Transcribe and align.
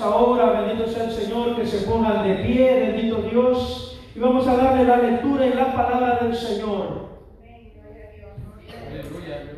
Ahora, 0.00 0.60
bendito 0.60 0.90
sea 0.90 1.04
el 1.04 1.12
Señor, 1.12 1.56
que 1.56 1.66
se 1.66 1.86
pongan 1.86 2.26
de 2.26 2.34
pie, 2.44 2.92
bendito 2.92 3.22
Dios, 3.22 4.00
y 4.14 4.18
vamos 4.18 4.46
a 4.46 4.56
darle 4.56 4.84
la 4.84 4.96
lectura 4.98 5.46
en 5.46 5.56
la 5.56 5.72
palabra 5.72 6.18
del 6.22 6.34
Señor. 6.34 7.04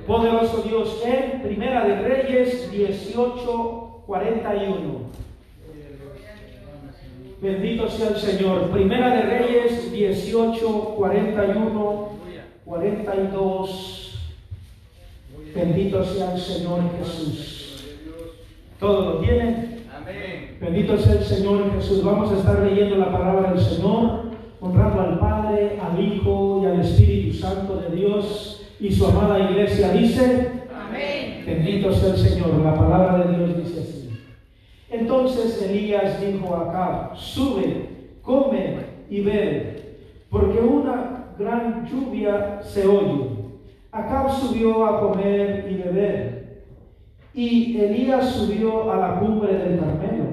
Poderoso 0.06 0.62
Dios, 0.62 1.02
en 1.04 1.42
Primera 1.42 1.84
de 1.84 2.00
Reyes 2.00 2.70
18, 2.70 4.02
41. 4.06 5.06
Bendito 7.40 7.88
sea 7.88 8.08
el 8.10 8.16
Señor. 8.16 8.70
Primera 8.70 9.16
de 9.16 9.22
Reyes 9.22 9.92
18, 9.92 10.94
41, 10.96 12.08
42. 12.64 14.30
Bendito 15.54 16.04
sea 16.04 16.34
el 16.34 16.40
Señor 16.40 16.80
Jesús. 16.98 17.84
¿Todo 18.78 19.14
lo 19.14 19.20
tienen? 19.20 19.75
Bendito 20.60 20.96
sea 20.96 21.14
el 21.14 21.24
Señor 21.24 21.72
Jesús. 21.74 22.04
Vamos 22.04 22.30
a 22.30 22.36
estar 22.36 22.60
leyendo 22.60 22.96
la 22.96 23.10
palabra 23.10 23.52
del 23.52 23.60
Señor, 23.60 24.30
honrando 24.60 25.00
al 25.00 25.18
Padre, 25.18 25.80
al 25.80 26.00
Hijo 26.00 26.60
y 26.62 26.66
al 26.66 26.80
Espíritu 26.80 27.36
Santo 27.36 27.76
de 27.76 27.96
Dios. 27.96 28.62
Y 28.78 28.92
su 28.92 29.06
amada 29.06 29.50
iglesia 29.50 29.90
dice, 29.90 30.52
Amén. 30.72 31.42
Bendito 31.44 31.92
sea 31.92 32.14
el 32.14 32.18
Señor. 32.18 32.50
La 32.64 32.74
palabra 32.74 33.26
de 33.26 33.36
Dios 33.36 33.56
dice 33.56 33.80
así. 33.80 34.10
Entonces 34.90 35.60
Elías 35.62 36.20
dijo 36.20 36.54
a 36.54 36.70
Acab, 36.70 37.16
sube, 37.16 37.88
come 38.22 38.76
y 39.10 39.20
bebe, 39.20 39.98
porque 40.30 40.58
una 40.58 41.26
gran 41.36 41.84
lluvia 41.86 42.60
se 42.62 42.86
oye. 42.86 43.28
Acab 43.90 44.30
subió 44.30 44.86
a 44.86 45.00
comer 45.00 45.66
y 45.68 45.74
beber. 45.74 46.35
Y 47.36 47.78
Elías 47.78 48.30
subió 48.30 48.90
a 48.90 48.96
la 48.96 49.20
cumbre 49.20 49.52
del 49.52 49.78
Carmelo 49.78 50.24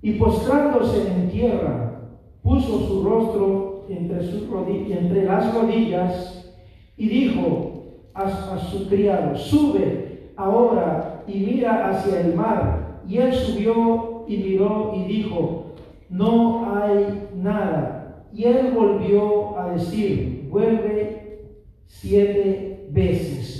y 0.00 0.12
postrándose 0.12 1.08
en 1.08 1.28
tierra, 1.30 2.00
puso 2.44 2.86
su 2.86 3.02
rostro 3.02 3.86
entre, 3.88 4.22
sus 4.22 4.44
entre 4.88 5.24
las 5.24 5.52
rodillas 5.52 6.54
y 6.96 7.08
dijo 7.08 7.86
a, 8.14 8.22
a 8.22 8.58
su 8.58 8.88
criado, 8.88 9.34
sube 9.36 10.30
ahora 10.36 11.24
y 11.26 11.38
mira 11.40 11.88
hacia 11.90 12.20
el 12.20 12.36
mar. 12.36 13.00
Y 13.08 13.18
él 13.18 13.34
subió 13.34 14.24
y 14.28 14.36
miró 14.36 14.92
y 14.94 15.04
dijo, 15.04 15.72
no 16.08 16.72
hay 16.72 17.30
nada. 17.34 18.26
Y 18.32 18.44
él 18.44 18.70
volvió 18.72 19.58
a 19.58 19.72
decir, 19.72 20.46
vuelve 20.50 21.40
siete. 21.86 22.61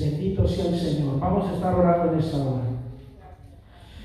Bendito 0.02 0.48
sea 0.48 0.66
el 0.66 0.78
Señor. 0.78 1.20
Vamos 1.20 1.48
a 1.48 1.54
estar 1.54 1.74
orando 1.74 2.12
en 2.12 2.18
esta 2.18 2.36
hora. 2.38 2.62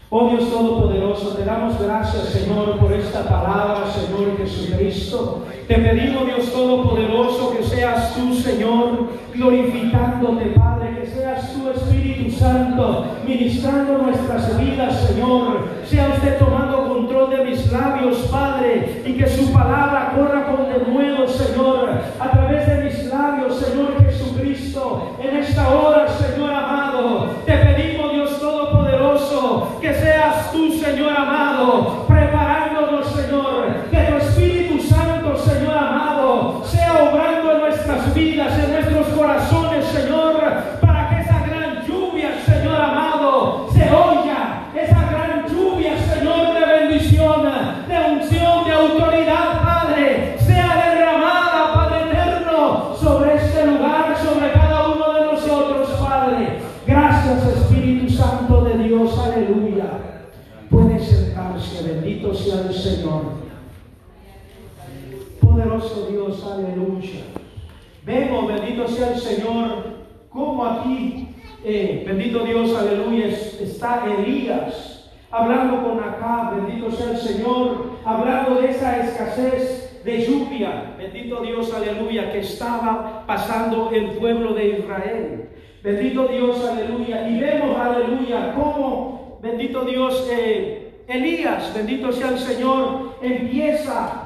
Oh 0.09 0.29
Dios 0.29 0.49
Todopoderoso, 0.49 1.35
te 1.35 1.43
damos 1.43 1.81
gracias, 1.81 2.29
Señor, 2.29 2.77
por 2.79 2.93
esta 2.93 3.23
palabra, 3.23 3.83
Señor 3.91 4.37
Jesucristo. 4.37 5.43
Te 5.67 5.75
pedimos, 5.75 6.25
Dios 6.27 6.51
Todopoderoso, 6.53 7.57
que 7.57 7.63
seas 7.63 8.13
tú, 8.13 8.33
Señor, 8.33 9.09
glorificándote, 9.33 10.45
Padre, 10.55 11.01
que 11.01 11.07
seas 11.07 11.51
tu 11.51 11.69
Espíritu 11.71 12.31
Santo, 12.31 13.05
ministrando 13.25 13.97
nuestras 13.97 14.57
vidas, 14.57 15.07
Señor. 15.07 15.67
Sea 15.83 16.09
usted 16.15 16.37
tomando 16.37 16.87
control 16.87 17.31
de 17.31 17.43
mis 17.43 17.69
labios, 17.71 18.17
Padre, 18.31 19.03
y 19.05 19.13
que 19.13 19.27
su 19.27 19.51
palabra 19.51 20.13
corra 20.15 20.45
con 20.45 20.69
denuedo, 20.69 21.27
Señor, 21.27 21.89
a 22.17 22.31
través 22.31 22.67
de 22.67 22.83
mis 22.85 23.05
labios, 23.07 23.55
Señor. 23.57 23.96
En 25.19 25.35
esta 25.37 25.69
hora, 25.69 26.07
Señor 26.07 26.53
amado, 26.53 27.27
te 27.43 27.57
pedimos, 27.57 28.11
Dios 28.13 28.39
Todopoderoso, 28.39 29.77
que 29.81 29.91
seas 29.91 30.51
tú, 30.51 30.71
Señor 30.71 31.11
amado, 31.17 31.76
estaba 82.39 83.25
pasando 83.25 83.91
el 83.91 84.11
pueblo 84.11 84.53
de 84.53 84.79
Israel. 84.79 85.49
Bendito 85.83 86.27
Dios, 86.27 86.65
aleluya. 86.65 87.27
Y 87.29 87.39
vemos, 87.39 87.77
aleluya, 87.77 88.53
cómo, 88.55 89.39
bendito 89.41 89.85
Dios, 89.85 90.27
eh, 90.31 91.03
Elías, 91.07 91.73
bendito 91.73 92.11
sea 92.11 92.29
el 92.29 92.39
Señor, 92.39 93.15
empieza 93.21 94.23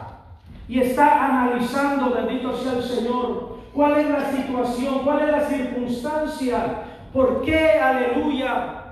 y 0.68 0.80
está 0.80 1.26
analizando, 1.26 2.16
bendito 2.16 2.56
sea 2.56 2.74
el 2.74 2.84
Señor, 2.84 3.58
cuál 3.74 4.00
es 4.00 4.10
la 4.10 4.32
situación, 4.32 5.00
cuál 5.04 5.24
es 5.24 5.32
la 5.32 5.42
circunstancia, 5.42 6.84
por 7.14 7.42
qué, 7.42 7.72
aleluya, 7.74 8.84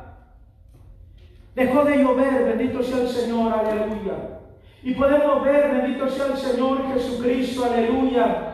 dejó 1.56 1.84
de 1.85 1.97
llover, 1.97 2.56
bendito 2.56 2.84
sea 2.84 3.02
el 3.02 3.08
Señor, 3.08 3.53
aleluya. 3.53 4.40
Y 4.84 4.94
podemos 4.94 5.44
ver, 5.44 5.72
bendito 5.72 6.09
sea 6.09 6.28
el 6.28 6.38
Señor 6.38 6.81
Jesucristo, 6.94 7.66
aleluya, 7.66 8.48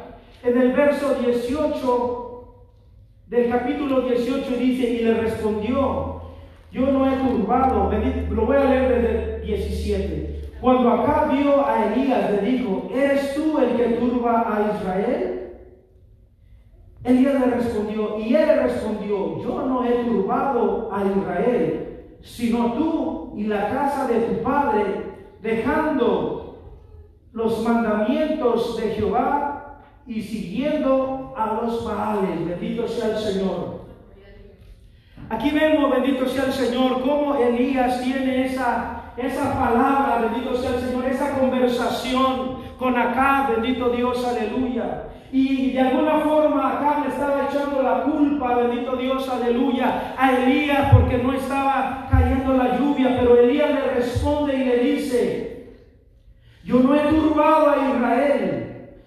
en 0.46 0.62
el 0.62 0.74
verso 0.74 1.16
18 1.16 2.22
del 3.28 3.50
capítulo 3.50 4.02
18 4.02 4.58
dice, 4.58 4.88
y 4.88 5.00
le 5.00 5.16
respondió, 5.16 6.22
yo 6.72 6.86
no 6.92 7.12
he 7.12 7.18
turbado, 7.18 7.92
lo 8.30 8.46
voy 8.46 8.56
a 8.56 8.66
leer 8.66 8.90
desde 8.90 9.36
el 9.38 9.42
17. 9.42 10.52
Cuando 10.62 10.92
acá 10.92 11.30
vio 11.32 11.66
a 11.66 11.86
Elías, 11.86 12.32
le 12.32 12.52
dijo, 12.52 12.90
¿eres 12.94 13.34
tú 13.34 13.58
el 13.58 13.76
que 13.76 13.96
turba 13.96 14.46
a 14.48 14.76
Israel? 14.76 15.54
Elías 17.04 17.40
le 17.40 17.46
respondió, 17.48 18.20
y 18.20 18.36
él 18.36 18.60
respondió, 18.62 19.42
yo 19.42 19.66
no 19.66 19.84
he 19.84 20.04
turbado 20.04 20.90
a 20.92 21.04
Israel, 21.06 22.18
sino 22.22 22.74
tú 22.74 23.34
y 23.36 23.46
la 23.46 23.70
casa 23.70 24.08
de 24.08 24.20
tu 24.20 24.44
padre, 24.44 24.84
dejando 25.42 26.60
los 27.32 27.64
mandamientos 27.64 28.78
de 28.78 28.90
Jehová 28.90 29.55
y 30.08 30.22
siguiendo 30.22 31.34
a 31.38 31.62
los 31.62 31.84
Baales. 31.86 32.46
Bendito 32.46 32.88
sea 32.88 33.10
el 33.10 33.18
Señor. 33.18 33.86
Aquí 35.30 35.50
vemos, 35.50 35.90
bendito 35.90 36.28
sea 36.28 36.46
el 36.46 36.54
Señor, 36.54 37.02
cómo 37.02 37.36
Elías 37.36 38.02
tiene 38.04 38.46
esa, 38.46 39.14
esa 39.18 39.60
palabra, 39.60 40.30
bendito 40.30 40.56
sea 40.56 40.76
el 40.76 40.82
Señor, 40.82 41.06
esa 41.06 41.40
conversación 41.40 42.58
con 42.78 42.96
acá, 42.96 43.50
bendito 43.56 43.90
Dios, 43.90 44.24
aleluya. 44.24 45.06
Y 45.32 45.72
de 45.72 45.82
alguna 45.82 46.20
forma 46.20 46.74
acá 46.74 47.04
le 47.04 47.10
estaba 47.10 47.48
echando 47.50 47.82
la 47.82 48.04
culpa, 48.04 48.56
bendito 48.56 48.96
Dios, 48.96 49.28
aleluya, 49.28 50.14
a 50.18 50.32
Elías 50.32 50.94
porque 50.94 51.18
no 51.18 51.34
estaba 51.34 52.08
cayendo 52.12 52.54
la 52.54 52.78
lluvia, 52.78 53.18
pero 53.20 53.40
Elías 53.40 53.72
le 53.72 53.82
responde 53.96 54.56
y 54.56 54.64
le 54.64 54.78
dice, 54.78 55.76
yo 56.64 56.80
no 56.80 56.96
he 56.96 57.00
turbado 57.00 57.72
a 57.72 57.90
Israel, 57.90 58.55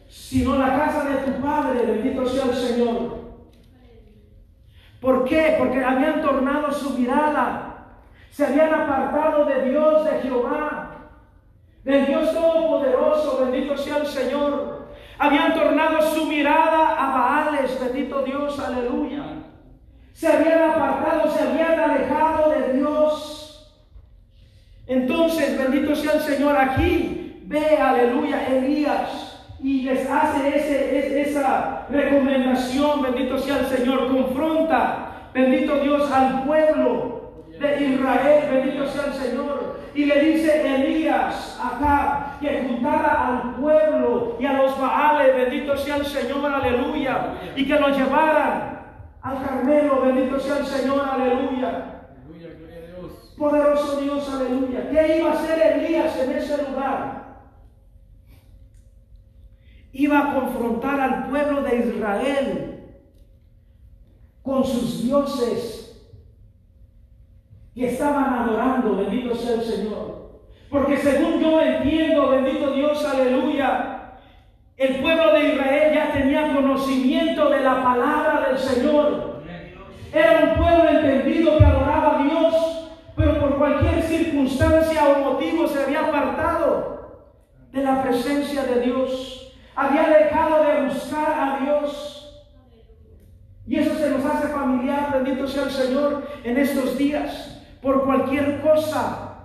sino 0.09 0.57
la 0.57 0.77
casa 0.77 1.05
de 1.05 1.17
tu 1.19 1.41
padre, 1.41 1.85
bendito 1.85 2.27
sea 2.27 2.45
el 2.45 2.55
Señor. 2.55 3.19
¿Por 5.01 5.25
qué? 5.25 5.57
Porque 5.59 5.85
habían 5.85 6.23
tornado 6.23 6.73
su 6.73 6.99
mirada, 6.99 7.87
se 8.31 8.47
habían 8.47 8.75
apartado 8.75 9.45
de 9.45 9.71
Dios, 9.71 10.05
de 10.05 10.21
Jehová, 10.21 10.91
del 11.85 12.07
Dios 12.07 12.33
Todopoderoso, 12.33 13.45
bendito 13.45 13.77
sea 13.77 13.99
el 13.99 14.07
Señor. 14.07 14.89
Habían 15.19 15.55
tornado 15.55 16.03
su 16.03 16.27
mirada 16.27 16.95
a 16.97 17.17
Baales, 17.17 17.79
bendito 17.81 18.23
Dios, 18.23 18.59
aleluya. 18.59 19.25
Se 20.13 20.27
habían 20.27 20.71
apartado, 20.71 21.31
se 21.31 21.43
habían 21.47 21.79
alejado 21.79 22.51
de 22.51 22.73
Dios. 22.75 23.85
Entonces, 24.87 25.59
bendito 25.59 25.95
sea 25.95 26.13
el 26.15 26.21
Señor, 26.21 26.57
aquí 26.57 27.43
ve, 27.45 27.77
aleluya, 27.77 28.47
Elías 28.49 29.28
y 29.61 29.83
les 29.83 30.09
hace 30.09 30.57
ese, 30.57 31.21
esa 31.21 31.87
recomendación, 31.91 33.03
bendito 33.03 33.39
sea 33.39 33.61
el 33.61 33.67
Señor, 33.67 34.09
confronta, 34.09 35.31
bendito 35.35 35.81
Dios, 35.81 36.11
al 36.13 36.45
pueblo 36.45 37.45
de 37.59 37.85
Israel, 37.85 38.45
bendito 38.53 38.87
sea 38.87 39.07
el 39.07 39.15
Señor, 39.15 39.79
Y 39.95 40.05
le 40.05 40.21
dice 40.21 40.75
Elías 40.75 41.59
acá 41.61 42.37
que 42.41 42.65
juntara 42.69 43.27
al 43.27 43.55
pueblo 43.57 44.37
y 44.39 44.47
a 44.47 44.53
los 44.53 44.81
Baales, 44.81 45.35
bendito 45.35 45.77
sea 45.77 45.97
el 45.97 46.07
Señor, 46.07 46.47
aleluya, 46.47 47.35
y 47.57 47.67
que 47.67 47.75
lo 47.75 47.89
llevaran 47.89 48.79
al 49.23 49.45
Carmelo, 49.45 50.03
bendito 50.03 50.39
sea 50.39 50.59
el 50.59 50.67
Señor, 50.67 51.03
aleluya. 51.11 51.95
Poderoso 53.37 54.01
Dios, 54.01 54.29
aleluya. 54.33 54.91
¿Qué 54.91 55.19
iba 55.19 55.31
a 55.31 55.35
hacer 55.35 55.79
Elías 55.79 56.17
en 56.19 56.33
ese 56.33 56.59
lugar? 56.59 57.18
Iba 59.93 60.19
a 60.19 60.35
confrontar 60.35 61.01
al 61.01 61.29
pueblo 61.29 61.63
de 61.63 61.77
Israel 61.79 62.69
con 64.43 64.65
sus 64.65 65.03
dioses 65.03 65.79
que 67.75 67.89
estaban 67.89 68.35
adorando, 68.35 68.97
bendito 68.97 69.35
sea 69.35 69.55
el 69.55 69.63
Señor. 69.63 70.41
Porque 70.71 70.97
según 70.97 71.41
yo 71.41 71.61
entiendo, 71.61 72.31
bendito 72.31 72.73
Dios, 72.73 73.05
aleluya, 73.05 73.99
el 74.77 74.97
pueblo 74.97 75.33
de 75.33 75.55
Israel 75.55 75.95
ya 75.95 76.13
tenía 76.13 76.55
conocimiento 76.55 77.49
de 77.51 77.61
la 77.61 77.83
palabra 77.83 78.49
del 78.49 78.59
Señor. 78.59 79.43
Era 80.13 80.45
un 80.45 80.63
pueblo 80.63 80.89
entendido 80.89 81.59
que 81.59 81.65
adoraba 81.65 82.19
a 82.19 82.23
Dios, 82.23 82.91
pero 83.17 83.41
por 83.41 83.59
cualquier 83.59 84.03
circunstancia 84.03 85.09
o 85.09 85.33
motivo 85.33 85.67
se 85.67 85.83
había 85.83 86.07
apartado 86.07 87.29
de 87.73 87.83
la 87.83 88.03
presencia 88.03 88.63
de 88.65 88.81
Dios. 88.81 89.48
Había 89.79 90.09
dejado 90.09 90.65
de 90.65 90.89
buscar 90.89 91.33
a 91.39 91.65
Dios. 91.65 92.45
Y 93.65 93.77
eso 93.77 93.95
se 93.97 94.11
nos 94.11 94.25
hace 94.25 94.49
familiar, 94.49 95.13
bendito 95.13 95.47
sea 95.47 95.65
el 95.65 95.71
Señor, 95.71 96.29
en 96.43 96.57
estos 96.57 96.99
días 96.99 97.63
por 97.81 98.05
cualquier 98.05 98.61
cosa. 98.61 99.37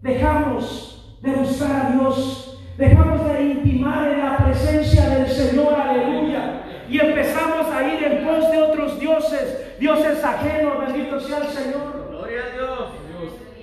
Dejamos 0.00 1.18
de 1.22 1.32
buscar 1.32 1.86
a 1.86 1.90
Dios, 1.90 2.62
dejamos 2.76 3.26
de 3.32 3.42
intimar 3.42 4.08
en 4.12 4.24
la 4.24 4.36
presencia 4.36 5.08
del 5.08 5.26
Señor, 5.28 5.74
aleluya. 5.74 6.62
Y 6.88 7.00
empezamos 7.00 7.66
a 7.66 7.82
ir 7.82 8.04
en 8.04 8.24
pos 8.24 8.48
de 8.52 8.62
otros 8.62 9.00
dioses, 9.00 9.76
dioses 9.80 10.22
ajenos, 10.22 10.86
bendito 10.86 11.18
sea 11.18 11.38
el 11.38 11.48
Señor. 11.48 12.06
Gloria 12.10 12.42
a 12.44 12.54
Dios. 12.54 12.90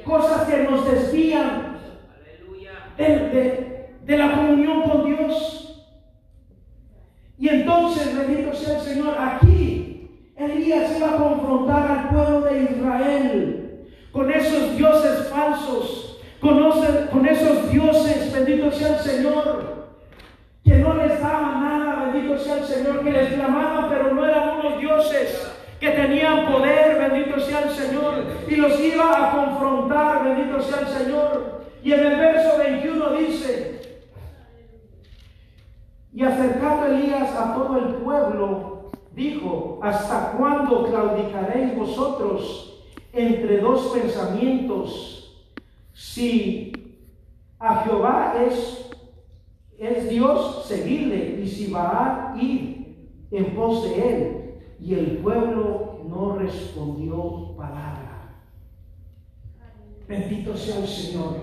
Cosas 0.03 0.41
que 0.41 0.57
nos 0.63 0.91
desvían 0.91 1.77
de, 2.97 3.91
de 4.03 4.17
la 4.17 4.31
comunión 4.33 4.81
con 4.81 4.97
Dios. 4.97 5.04
Y 7.45 7.49
entonces, 7.49 8.17
bendito 8.17 8.55
sea 8.55 8.79
el 8.79 8.81
Señor, 8.81 9.15
aquí 9.19 10.09
Elías 10.35 10.97
iba 10.97 11.09
a 11.09 11.17
confrontar 11.17 11.91
al 11.91 12.09
pueblo 12.09 12.41
de 12.41 12.63
Israel 12.63 13.87
con 14.11 14.31
esos 14.31 14.75
dioses 14.75 15.27
falsos, 15.29 16.19
con, 16.41 17.27
esos 17.27 17.69
dioses, 17.69 18.33
bendito 18.33 18.71
sea 18.71 18.97
el 18.97 18.99
Señor, 18.99 19.89
que 20.63 20.73
no 20.77 20.95
les 20.95 21.21
daban 21.21 21.61
nada, 21.61 22.09
bendito 22.11 22.35
sea 22.39 22.57
el 22.57 22.65
Señor, 22.65 23.03
que 23.03 23.11
les 23.11 23.33
clamaban, 23.33 23.89
pero 23.89 24.11
no 24.15 24.25
eran 24.25 24.57
unos 24.57 24.79
dioses 24.79 25.47
que 25.79 25.89
tenían 25.91 26.47
poder, 26.47 26.97
bendito 26.97 27.39
sea 27.39 27.59
el 27.59 27.69
Señor, 27.69 28.23
y 28.49 28.55
los 28.55 28.79
iba 28.79 29.23
a 29.23 29.31
confrontar, 29.35 30.23
bendito 30.23 30.59
sea 30.63 30.79
el 30.79 30.87
Señor. 30.87 31.61
Y 31.83 31.93
en 31.93 31.99
el 32.07 32.15
verso 32.17 32.57
21 32.57 33.09
dice, 33.17 33.84
y 36.15 36.23
acercando 36.23 36.87
Elías 36.87 37.35
a 37.35 37.53
todo 37.53 37.77
el 37.77 37.95
pueblo, 37.95 38.89
dijo, 39.13 39.79
¿hasta 39.83 40.31
cuándo 40.31 40.85
claudicaréis 40.85 41.77
vosotros? 41.77 42.71
entre 43.15 43.59
dos 43.59 43.93
pensamientos. 43.97 45.47
Si 45.93 46.73
a 47.57 47.83
Jehová 47.83 48.35
es, 48.45 48.89
es 49.77 50.09
Dios, 50.09 50.65
seguirle, 50.67 51.41
y 51.41 51.47
si 51.47 51.71
va 51.71 52.33
a 52.33 52.41
ir 52.41 53.09
en 53.31 53.55
pos 53.55 53.83
de 53.83 54.09
él. 54.09 54.41
Y 54.79 54.93
el 54.93 55.17
pueblo 55.19 56.01
no 56.07 56.37
respondió 56.37 57.55
palabra. 57.55 58.35
Bendito 60.07 60.55
sea 60.55 60.79
el 60.79 60.87
Señor. 60.87 61.37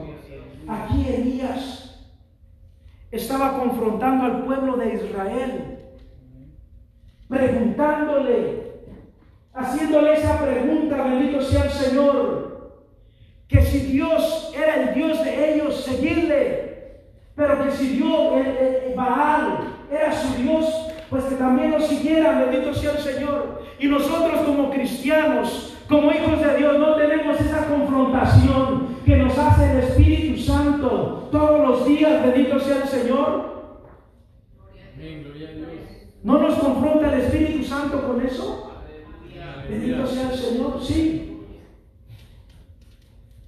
Aquí 0.69 1.09
Elías 1.09 1.92
estaba 3.13 3.59
confrontando 3.59 4.25
al 4.25 4.45
pueblo 4.45 4.77
de 4.77 4.95
Israel, 4.95 5.79
preguntándole 7.29 8.63
haciéndole 9.55 10.15
esa 10.15 10.39
pregunta, 10.39 11.03
bendito 11.03 11.43
sea 11.43 11.65
el 11.65 11.71
Señor, 11.71 12.83
que 13.49 13.63
si 13.63 13.81
Dios 13.81 14.53
era 14.57 14.77
el 14.77 14.95
Dios 14.95 15.23
de 15.23 15.55
ellos, 15.55 15.85
seguirle, 15.85 17.03
pero 17.35 17.63
que 17.65 17.73
si 17.73 17.89
Dios, 17.97 18.47
el, 18.47 18.95
Baal, 18.95 19.59
era 19.91 20.13
su 20.13 20.43
Dios, 20.43 20.67
pues 21.11 21.25
que 21.25 21.35
también 21.35 21.73
lo 21.73 21.81
siguieran, 21.81 22.51
bendito 22.51 22.75
sea 22.75 22.93
el 22.93 22.99
Señor. 22.99 23.63
Y 23.79 23.89
nosotros 23.89 24.41
como 24.43 24.71
cristianos, 24.71 25.72
como 25.89 26.13
hijos 26.13 26.41
de 26.41 26.57
Dios, 26.57 26.79
no 26.79 26.95
tenemos 26.95 27.41
esa 27.41 27.67
confrontación 27.67 28.97
que 29.05 29.17
nos 29.17 29.37
hace 29.37 29.71
el 29.73 29.79
Espíritu 29.79 30.41
Santo 30.43 31.29
todos 31.31 31.69
los 31.69 31.87
días, 31.87 32.23
bendito 32.25 32.59
sea 32.61 32.83
el 32.83 32.89
Señor. 32.89 33.53
¿No 36.23 36.39
nos 36.39 36.55
confronta 36.55 37.13
el 37.13 37.21
Espíritu 37.21 37.65
Santo 37.65 38.07
con 38.07 38.25
eso? 38.25 38.73
Bendito 39.69 40.07
sea 40.07 40.31
el 40.31 40.39
Señor, 40.39 40.81
sí. 40.83 41.41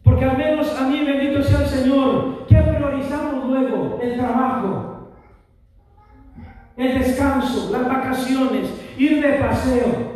Porque 0.02 0.24
al 0.24 0.36
menos 0.36 0.76
a 0.78 0.88
mí, 0.88 1.04
bendito 1.04 1.42
sea 1.42 1.60
el 1.60 1.66
Señor, 1.66 2.46
¿qué 2.46 2.56
priorizamos 2.56 3.48
luego? 3.48 3.98
El 4.02 4.16
trabajo, 4.16 5.10
el 6.76 6.98
descanso, 6.98 7.70
las 7.72 7.88
vacaciones, 7.88 8.68
ir 8.98 9.22
de 9.22 9.32
paseo. 9.34 10.13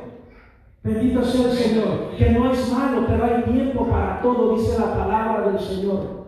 Bendito 0.89 1.23
sea 1.23 1.51
el 1.51 1.53
Señor, 1.53 2.17
que 2.17 2.31
no 2.31 2.51
es 2.51 2.73
malo, 2.73 3.05
pero 3.07 3.23
hay 3.23 3.43
tiempo 3.43 3.87
para 3.89 4.23
todo, 4.23 4.57
dice 4.57 4.79
la 4.79 4.95
palabra 4.95 5.51
del 5.51 5.61
Señor. 5.61 6.25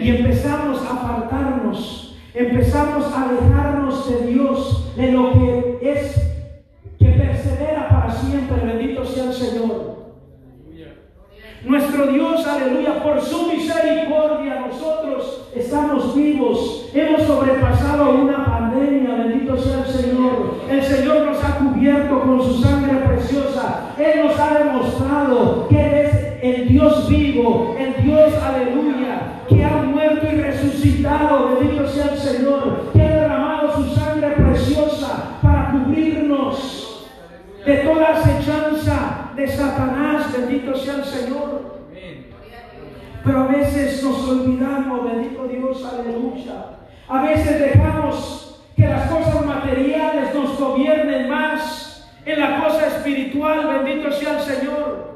Y 0.00 0.08
empezamos 0.08 0.82
a 0.82 0.94
apartarnos, 0.94 2.16
empezamos 2.32 3.04
a 3.12 3.28
alejarnos 3.28 4.08
de 4.08 4.26
Dios, 4.28 4.96
de 4.96 5.12
lo 5.12 5.32
que 5.32 5.78
es 5.82 6.22
persevera 6.98 7.88
para 7.90 8.10
siempre. 8.14 8.64
Bendito 8.64 9.04
sea 9.04 9.24
el 9.24 9.34
Señor. 9.34 9.92
Nuestro 11.64 12.06
Dios, 12.06 12.46
aleluya, 12.46 13.02
por 13.02 13.20
su 13.20 13.46
misericordia 13.46 14.66
nosotros 14.68 15.50
estamos 15.54 16.16
vivos. 16.16 16.90
Hemos 16.94 17.22
sobrepasado 17.24 18.22
una 18.22 18.42
pandemia, 18.72 19.14
bendito 19.16 19.56
sea 19.56 19.80
el 19.80 19.86
Señor. 19.86 20.54
El 20.68 20.82
Señor 20.82 21.26
nos 21.26 21.44
ha 21.44 21.58
cubierto 21.58 22.22
con 22.22 22.42
su 22.42 22.62
sangre 22.62 22.94
preciosa. 23.06 23.94
Él 23.98 24.24
nos 24.24 24.38
ha 24.38 24.58
demostrado 24.58 25.68
que 25.68 26.02
es 26.02 26.32
el 26.42 26.68
Dios 26.68 27.08
vivo, 27.08 27.76
el 27.78 28.02
Dios, 28.02 28.32
aleluya, 28.42 29.44
que 29.48 29.64
ha 29.64 29.82
muerto 29.82 30.26
y 30.32 30.40
resucitado, 30.40 31.56
bendito 31.56 31.86
sea 31.86 32.06
el 32.12 32.18
Señor, 32.18 32.90
que 32.92 33.02
ha 33.02 33.08
derramado 33.08 33.74
su 33.74 33.94
sangre 33.94 34.30
preciosa 34.30 35.38
para 35.42 35.72
cubrirnos 35.72 37.08
de 37.64 37.76
toda 37.76 38.08
acechanza 38.08 39.30
de 39.36 39.46
Satanás, 39.46 40.32
bendito 40.36 40.74
sea 40.74 40.96
el 40.96 41.04
Señor. 41.04 41.72
Pero 43.24 43.38
a 43.38 43.46
veces 43.46 44.02
nos 44.02 44.28
olvidamos, 44.28 45.04
bendito 45.04 45.46
Dios, 45.46 45.84
aleluya. 45.84 46.78
A 47.08 47.22
veces 47.22 47.60
dejamos 47.60 48.51
que 48.76 48.86
las 48.86 49.10
cosas 49.10 49.44
materiales 49.44 50.34
nos 50.34 50.58
gobiernen 50.58 51.28
más 51.28 52.10
en 52.24 52.40
la 52.40 52.62
cosa 52.62 52.86
espiritual, 52.86 53.82
bendito 53.84 54.12
sea 54.12 54.38
el 54.38 54.40
Señor. 54.40 55.12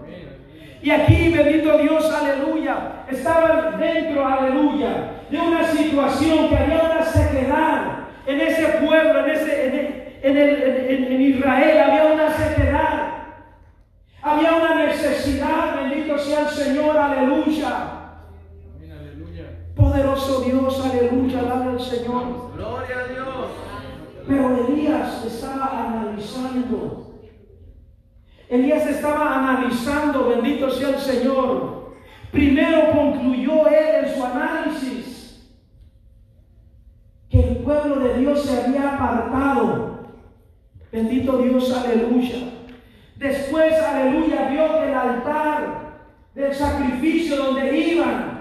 Y 0.82 0.90
aquí, 0.90 1.30
bendito 1.30 1.78
Dios, 1.78 2.12
aleluya, 2.12 3.04
estaban 3.10 3.78
dentro, 3.78 4.26
aleluya, 4.26 5.22
de 5.30 5.38
una 5.38 5.64
situación 5.64 6.48
que 6.48 6.56
había 6.56 6.82
una 6.82 7.02
sequedad 7.02 7.96
en 8.26 8.40
ese 8.40 8.66
pueblo, 8.84 9.24
en 9.24 9.30
ese, 9.30 9.66
en, 10.22 11.12
en, 11.12 11.22
Israel 11.22 11.78
había 11.80 12.04
una 12.12 12.30
sequedad, 12.30 13.12
había 14.22 14.54
una 14.54 14.86
necesidad, 14.86 15.76
bendito 15.82 16.18
sea 16.18 16.40
el 16.40 16.48
Señor, 16.48 16.96
aleluya. 16.96 17.96
Poderoso 19.74 20.40
Dios, 20.40 20.84
aleluya, 20.84 21.42
dale 21.42 21.70
al 21.70 21.80
Señor. 21.80 22.52
Gloria 22.56 22.96
a 22.98 23.12
Dios. 23.12 23.35
Pero 24.26 24.66
Elías 24.68 25.24
estaba 25.24 25.88
analizando. 25.88 27.20
Elías 28.48 28.86
estaba 28.86 29.38
analizando, 29.38 30.28
bendito 30.28 30.70
sea 30.70 30.90
el 30.90 30.98
Señor. 30.98 31.94
Primero 32.32 32.92
concluyó 32.92 33.66
él 33.68 34.04
en 34.04 34.14
su 34.14 34.24
análisis 34.24 35.50
que 37.28 37.40
el 37.40 37.56
pueblo 37.58 37.96
de 37.96 38.18
Dios 38.18 38.42
se 38.42 38.62
había 38.62 38.94
apartado 38.94 39.86
Bendito 40.96 41.36
Dios, 41.38 41.70
aleluya. 41.76 42.38
Después, 43.16 43.74
aleluya, 43.74 44.48
vio 44.48 44.80
que 44.80 44.88
el 44.88 44.94
altar 44.94 46.08
del 46.34 46.54
sacrificio 46.54 47.36
donde 47.36 47.76
iban 47.78 48.36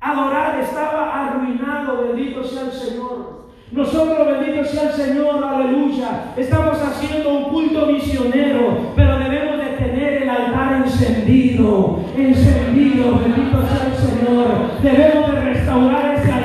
Adorar 0.00 0.58
estaba 0.60 1.28
arruinado, 1.28 2.08
bendito 2.08 2.42
sea 2.42 2.62
el 2.62 2.72
Señor. 2.72 3.49
Nosotros, 3.72 4.26
bendito 4.26 4.64
sea 4.64 4.90
el 4.90 4.92
Señor, 4.94 5.44
aleluya. 5.44 6.32
Estamos 6.36 6.76
haciendo 6.82 7.32
un 7.32 7.44
culto 7.50 7.86
misionero, 7.86 8.92
pero 8.96 9.16
debemos 9.16 9.58
de 9.58 9.70
tener 9.76 10.22
el 10.24 10.28
altar 10.28 10.82
encendido, 10.84 12.00
encendido, 12.16 13.20
bendito 13.20 13.62
sea 13.68 13.86
el 13.86 13.94
Señor. 13.96 14.46
Debemos 14.82 15.32
de 15.32 15.40
restaurar 15.40 16.16
ese 16.16 16.32
altar 16.32 16.39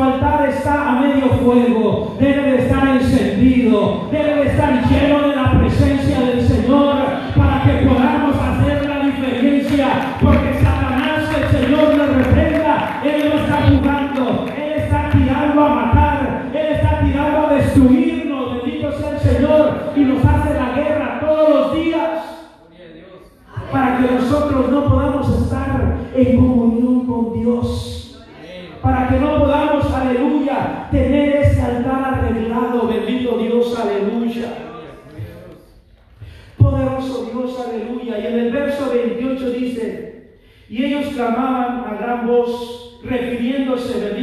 nuestro 0.00 0.04
altar 0.04 0.48
está 0.48 0.88
a 0.88 1.00
medio 1.00 1.28
fuego? 1.28 2.16
Debe 2.18 2.52
de 2.52 2.58
estar 2.62 2.88
encendido, 2.88 4.08
debe 4.10 4.34
de 4.36 4.46
estar 4.46 4.88
lleno 4.88 5.28
de 5.28 5.36
la 5.36 5.58
presencia 5.58 6.20
del 6.20 6.48
Señor 6.48 6.96
para 7.36 7.62
que 7.62 7.86
podamos 7.86 8.36
hacer 8.36 8.88
la 8.88 9.04
diferencia. 9.04 10.16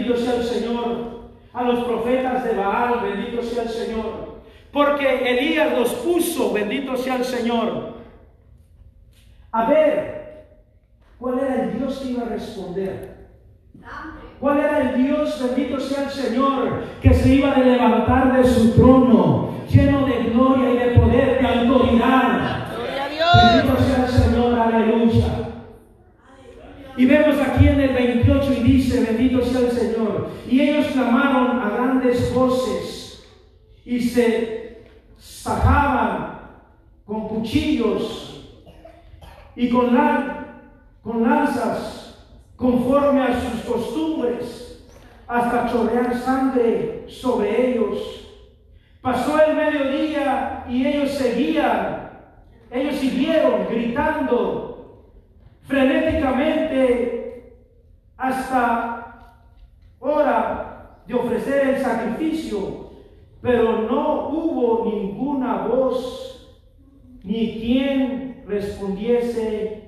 Bendito 0.07 0.17
sea 0.17 0.35
el 0.35 0.43
Señor, 0.43 1.17
a 1.53 1.63
los 1.63 1.83
profetas 1.83 2.43
de 2.43 2.53
Baal, 2.53 3.01
bendito 3.01 3.41
sea 3.41 3.63
el 3.63 3.69
Señor. 3.69 4.37
Porque 4.71 5.29
Elías 5.29 5.77
los 5.77 5.89
puso, 5.95 6.53
bendito 6.53 6.95
sea 6.95 7.17
el 7.17 7.25
Señor 7.25 7.97
a 9.51 9.65
ver 9.65 10.47
cuál 11.17 11.39
era 11.39 11.63
el 11.63 11.77
Dios 11.79 11.97
que 11.97 12.09
iba 12.09 12.23
a 12.23 12.29
responder. 12.29 13.17
¿Cuál 14.39 14.59
era 14.59 14.91
el 14.91 15.03
Dios, 15.03 15.41
bendito 15.41 15.79
sea 15.79 16.03
el 16.03 16.09
Señor, 16.11 16.83
que 17.01 17.13
se 17.13 17.35
iba 17.35 17.53
a 17.53 17.59
levantar 17.59 18.37
de 18.37 18.47
su 18.47 18.73
trono, 18.73 19.49
lleno 19.67 20.05
de 20.05 20.29
gloria 20.29 20.69
y 20.69 20.77
de 20.77 20.99
poder, 20.99 21.41
de 21.41 21.47
autoridad? 21.47 22.67
Bendito 23.35 23.77
sea 23.81 24.05
el 24.05 24.11
Señor, 24.11 24.59
aleluya. 24.59 25.46
Y 26.97 27.05
vemos 27.05 27.39
aquí 27.39 27.67
en 27.67 27.79
el 27.79 27.93
28 27.93 28.53
y 28.53 28.63
dice, 28.63 29.01
bendito 29.01 29.45
sea 29.45 29.61
el 29.61 29.71
Señor. 29.71 30.29
Y 30.49 30.61
ellos 30.61 30.87
clamaron 30.87 31.59
a 31.59 31.69
grandes 31.69 32.33
voces 32.33 33.23
y 33.85 34.01
se 34.01 34.81
sacaban 35.15 36.39
con 37.05 37.27
cuchillos 37.27 38.51
y 39.55 39.69
con, 39.69 39.95
con 41.03 41.21
lanzas 41.21 42.25
conforme 42.55 43.21
a 43.21 43.41
sus 43.41 43.61
costumbres 43.61 44.83
hasta 45.27 45.71
chorrear 45.71 46.17
sangre 46.17 47.05
sobre 47.07 47.73
ellos. 47.73 48.27
Pasó 49.01 49.39
el 49.39 49.55
mediodía 49.55 50.65
y 50.67 50.85
ellos 50.85 51.11
seguían, 51.11 52.09
ellos 52.71 52.95
siguieron 52.95 53.67
gritando 53.69 54.66
frenéticamente 55.67 57.53
hasta 58.17 59.43
hora 59.99 61.01
de 61.05 61.13
ofrecer 61.13 61.69
el 61.69 61.81
sacrificio, 61.81 62.91
pero 63.41 63.81
no 63.83 64.29
hubo 64.29 64.85
ninguna 64.91 65.67
voz 65.67 66.57
ni 67.23 67.59
quien 67.59 68.43
respondiese 68.47 69.83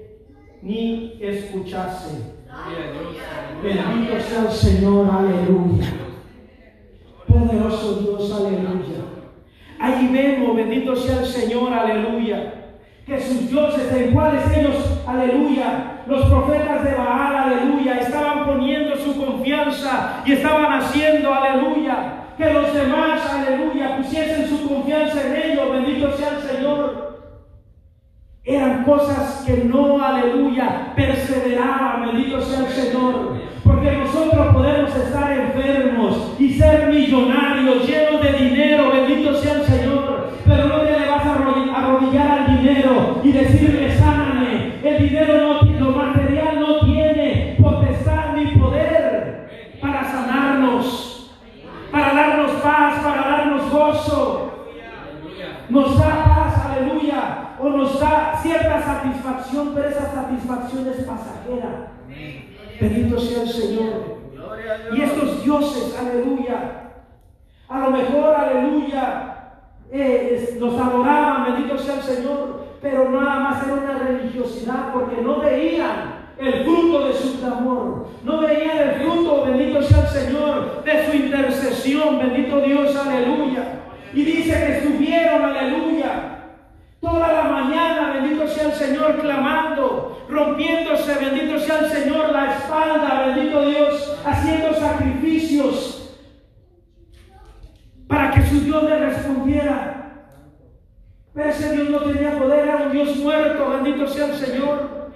ni 0.61 1.17
escuchase. 1.21 2.39
Bendito 3.63 4.19
sea 4.19 4.41
el 4.43 4.51
Señor, 4.51 5.09
aleluya. 5.09 5.87
Poderoso 7.27 7.95
Dios, 8.01 8.31
aleluya. 8.31 8.99
Allí 9.79 10.07
vemos, 10.09 10.55
bendito 10.55 10.95
sea 10.95 11.19
el 11.19 11.25
Señor, 11.25 11.73
aleluya. 11.73 12.58
Que 13.09 13.19
sus 13.19 13.49
dioses 13.49 13.91
en 13.91 14.13
cuales 14.13 14.43
ellos, 14.55 15.01
aleluya, 15.07 16.03
los 16.05 16.25
profetas 16.27 16.83
de 16.83 16.93
Baal, 16.93 17.35
aleluya, 17.37 17.95
estaban 17.95 18.45
poniendo 18.45 18.95
su 18.97 19.17
confianza 19.17 20.21
y 20.23 20.33
estaban 20.33 20.71
haciendo, 20.73 21.33
aleluya, 21.33 22.35
que 22.37 22.53
los 22.53 22.71
demás, 22.71 23.19
aleluya, 23.33 23.97
pusiesen 23.97 24.47
su 24.47 24.69
confianza 24.69 25.23
en 25.25 25.35
ellos, 25.37 25.71
bendito 25.71 26.11
sea 26.17 26.37
el 26.37 26.55
Señor. 26.55 27.19
Eran 28.43 28.83
cosas 28.83 29.43
que 29.43 29.63
no, 29.63 29.99
aleluya, 29.99 30.93
perseveraban, 30.95 32.11
bendito 32.11 32.39
sea 32.41 32.59
el 32.59 32.67
Señor. 32.67 33.39
Porque 33.63 33.91
nosotros 33.91 34.53
podemos 34.53 34.95
estar 34.95 35.31
enfermos 35.33 36.35
y 36.37 36.53
ser 36.53 36.89
millonarios, 36.89 37.87
llenos 37.87 38.18
nos 57.89 57.99
da 57.99 58.39
cierta 58.41 58.81
satisfacción, 58.81 59.71
pero 59.73 59.89
esa 59.89 60.13
satisfacción 60.13 60.87
es 60.87 61.05
pasajera. 61.05 61.91
Bendito 62.79 63.19
sea 63.19 63.41
el 63.43 63.49
Señor. 63.49 64.19
Y 64.95 65.01
estos 65.01 65.43
dioses, 65.43 65.97
aleluya, 65.99 66.91
a 67.67 67.79
lo 67.79 67.91
mejor, 67.91 68.35
aleluya, 68.35 69.35
eh, 69.91 70.57
los 70.59 70.79
adoraban, 70.79 71.45
bendito 71.45 71.77
sea 71.77 71.95
el 71.95 72.03
Señor, 72.03 72.65
pero 72.81 73.09
nada 73.09 73.39
más 73.39 73.63
era 73.65 73.73
una 73.73 73.97
religiosidad 73.97 74.93
porque 74.93 75.21
no 75.21 75.39
veían 75.39 76.19
el 76.37 76.63
fruto 76.63 77.07
de 77.07 77.13
su 77.13 77.39
clamor, 77.39 78.07
no 78.23 78.41
veían 78.41 78.77
el 78.77 79.01
fruto, 79.01 79.45
bendito 79.45 79.81
sea 79.81 80.01
el 80.01 80.07
Señor, 80.07 80.83
de 80.83 81.05
su 81.05 81.15
intercesión, 81.15 82.19
bendito 82.19 82.61
Dios, 82.61 82.95
aleluya. 82.95 83.63
Y 84.13 84.23
dice 84.23 84.51
que 84.51 84.77
estuvieron, 84.77 85.43
aleluya, 85.43 86.28
Toda 87.19 87.33
la 87.33 87.49
mañana, 87.49 88.13
bendito 88.13 88.47
sea 88.47 88.67
el 88.67 88.71
Señor, 88.71 89.19
clamando, 89.19 90.25
rompiéndose, 90.29 91.15
bendito 91.15 91.59
sea 91.59 91.79
el 91.79 91.89
Señor, 91.89 92.31
la 92.31 92.55
espalda, 92.55 93.25
bendito 93.25 93.61
Dios, 93.65 94.17
haciendo 94.25 94.73
sacrificios 94.73 96.17
para 98.07 98.31
que 98.31 98.41
su 98.43 98.61
Dios 98.61 98.83
le 98.83 98.99
respondiera. 98.99 100.27
Pero 101.33 101.49
ese 101.49 101.73
Dios 101.73 101.89
no 101.89 101.99
tenía 102.03 102.39
poder, 102.39 102.59
era 102.59 102.83
un 102.85 102.91
Dios 102.93 103.17
muerto, 103.17 103.69
bendito 103.69 104.07
sea 104.07 104.27
el 104.27 104.35
Señor. 104.35 105.11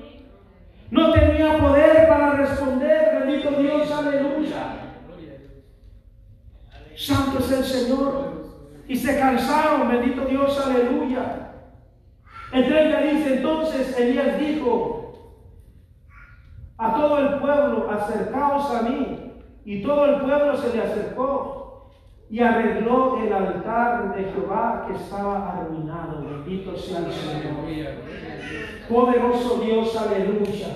No 0.91 1.13
tenía 1.13 1.57
poder 1.57 2.05
para 2.09 2.31
responder, 2.31 3.19
bendito 3.19 3.49
Dios, 3.51 3.89
aleluya. 3.89 4.91
Santo 6.97 7.39
es 7.39 7.49
el 7.49 7.63
Señor. 7.63 8.43
Y 8.89 8.97
se 8.97 9.17
cansaron, 9.17 9.87
bendito 9.87 10.25
Dios, 10.25 10.59
aleluya. 10.59 11.42
El 12.53 12.67
30 12.67 13.01
dice, 13.01 13.33
entonces 13.37 13.99
Elías 13.99 14.39
dijo 14.39 15.03
a 16.77 16.93
todo 16.95 17.17
el 17.17 17.39
pueblo, 17.39 17.89
acercaos 17.89 18.69
a 18.71 18.81
mí. 18.83 19.31
Y 19.65 19.81
todo 19.81 20.05
el 20.05 20.21
pueblo 20.21 20.55
se 20.57 20.75
le 20.75 20.83
acercó. 20.83 21.61
y 22.29 22.39
arregló 22.39 23.19
el 23.23 23.31
altar 23.31 24.15
de 24.15 24.23
Jehová 24.23 24.85
que 24.87 24.95
estaba 24.95 25.51
arruinado. 25.51 26.25
Bendito 26.27 26.75
sea 26.75 26.99
el 26.99 27.11
Señor. 27.11 27.53
Poderoso 28.89 29.61
Dios, 29.63 29.95
aleluya. 29.95 30.67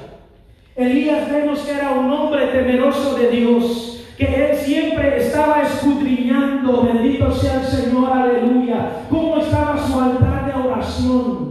Elías 0.76 1.32
vemos 1.32 1.60
que 1.62 1.72
era 1.72 1.92
un 1.94 2.12
hombre 2.12 2.46
temeroso 2.48 3.18
de 3.18 3.30
Dios, 3.30 4.06
que 4.16 4.26
él 4.26 4.56
siempre 4.58 5.18
estaba 5.18 5.64
escudriñando, 5.64 6.84
bendito 6.84 7.32
sea 7.32 7.62
el 7.62 7.66
Señor, 7.66 8.12
aleluya, 8.12 9.08
cómo 9.10 9.38
estaba 9.38 9.80
su 9.80 10.00
altar 10.00 10.46
de 10.46 10.68
oración. 10.70 11.48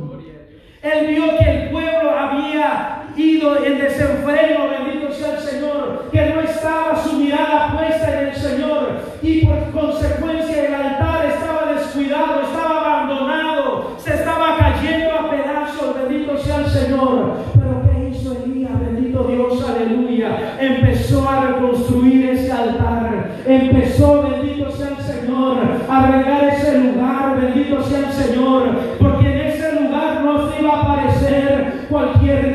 Él 0.83 1.06
vio 1.09 1.37
que 1.37 1.50
el 1.50 1.71
pueblo 1.71 2.11
había 3.55 3.67
ido 3.67 3.67
en 3.67 3.79
desenfreno, 3.79 4.69
bendito 4.71 5.12
sea 5.12 5.37
el 5.37 5.41
Señor, 5.41 6.05
que 6.11 6.26
no 6.26 6.41
estaba 6.41 7.03
su 7.03 7.17
mirada 7.17 7.73
puesta 7.73 8.21
en 8.21 8.29
el 8.29 8.35
Señor 8.35 9.00
y 9.23 9.47
por 9.47 9.71
consecuencia 9.73 10.67
el 10.67 10.75
altar 10.75 11.26
estaba 11.26 11.73
descuidado, 11.73 12.43
estaba 12.43 12.81
abandonado, 12.81 13.97
se 13.99 14.15
estaba 14.15 14.57
cayendo 14.59 15.12
a 15.12 15.31
pedazos, 15.31 15.95
bendito 16.03 16.37
sea 16.38 16.59
el 16.59 16.67
Señor. 16.67 17.37
Pero 17.55 17.83
¿qué 17.83 18.09
hizo 18.11 18.37
Elías? 18.45 18.81
Bendito 18.81 19.25
Dios, 19.25 19.65
aleluya. 19.69 20.57
Empezó 20.61 21.29
a 21.29 21.47
reconstruir 21.47 22.31
ese 22.31 22.53
altar, 22.53 23.31
empezó, 23.47 24.23
bendito 24.23 24.71
sea 24.71 24.88
el 24.88 25.05
Señor, 25.05 25.57
a 25.88 26.07
regar 26.07 26.45
ese 26.45 26.79
lugar, 26.79 27.41
bendito 27.41 27.83
sea 27.83 27.99
el 27.99 28.12
Señor, 28.12 28.71
porque 28.99 29.33
en 29.33 29.41
ese 29.41 29.73
lugar 29.81 30.25
no 30.25 30.50
se 30.50 30.61
iba 30.61 30.73
a 30.73 30.83
aparecer 30.83 31.87
cualquier 31.88 32.46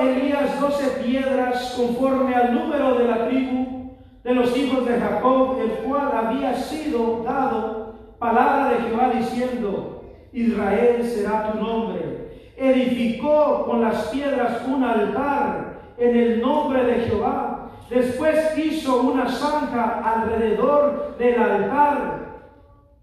Elías 0.00 0.60
doce 0.60 1.02
piedras 1.02 1.74
conforme 1.76 2.34
al 2.34 2.54
número 2.54 2.94
de 2.94 3.04
la 3.04 3.28
tribu 3.28 3.92
de 4.24 4.34
los 4.34 4.56
hijos 4.56 4.86
de 4.86 4.98
Jacob, 4.98 5.58
el 5.60 5.70
cual 5.86 6.10
había 6.12 6.54
sido 6.54 7.22
dado 7.24 7.94
palabra 8.18 8.70
de 8.70 8.82
Jehová 8.82 9.12
diciendo, 9.14 10.04
Israel 10.32 11.04
será 11.04 11.52
tu 11.52 11.58
nombre. 11.58 12.30
Edificó 12.56 13.66
con 13.66 13.80
las 13.80 14.08
piedras 14.08 14.62
un 14.66 14.84
altar 14.84 15.80
en 15.98 16.16
el 16.16 16.40
nombre 16.40 16.84
de 16.84 16.94
Jehová. 17.06 17.70
Después 17.90 18.56
hizo 18.56 19.02
una 19.02 19.28
zanja 19.28 20.00
alrededor 20.04 21.16
del 21.18 21.40
altar 21.40 22.20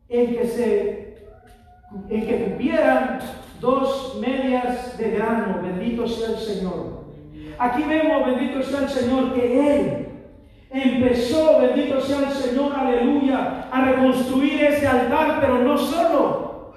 en 0.07 0.35
que 0.35 0.47
se 0.47 1.09
en 2.09 2.25
que 2.27 2.55
dos 3.59 4.17
medias 4.19 4.97
de 4.97 5.11
grano. 5.11 5.61
Bendito 5.61 6.07
sea 6.07 6.29
el 6.29 6.37
Señor. 6.37 6.99
Aquí 7.57 7.83
vemos, 7.83 8.25
bendito 8.25 8.63
sea 8.63 8.81
el 8.81 8.89
Señor, 8.89 9.33
que 9.33 9.75
Él 9.75 10.07
empezó, 10.71 11.59
bendito 11.59 11.99
sea 11.99 12.29
el 12.29 12.31
Señor, 12.31 12.73
aleluya, 12.73 13.67
a 13.71 13.85
reconstruir 13.85 14.63
ese 14.63 14.87
altar, 14.87 15.39
pero 15.41 15.63
no 15.63 15.77
solo 15.77 16.73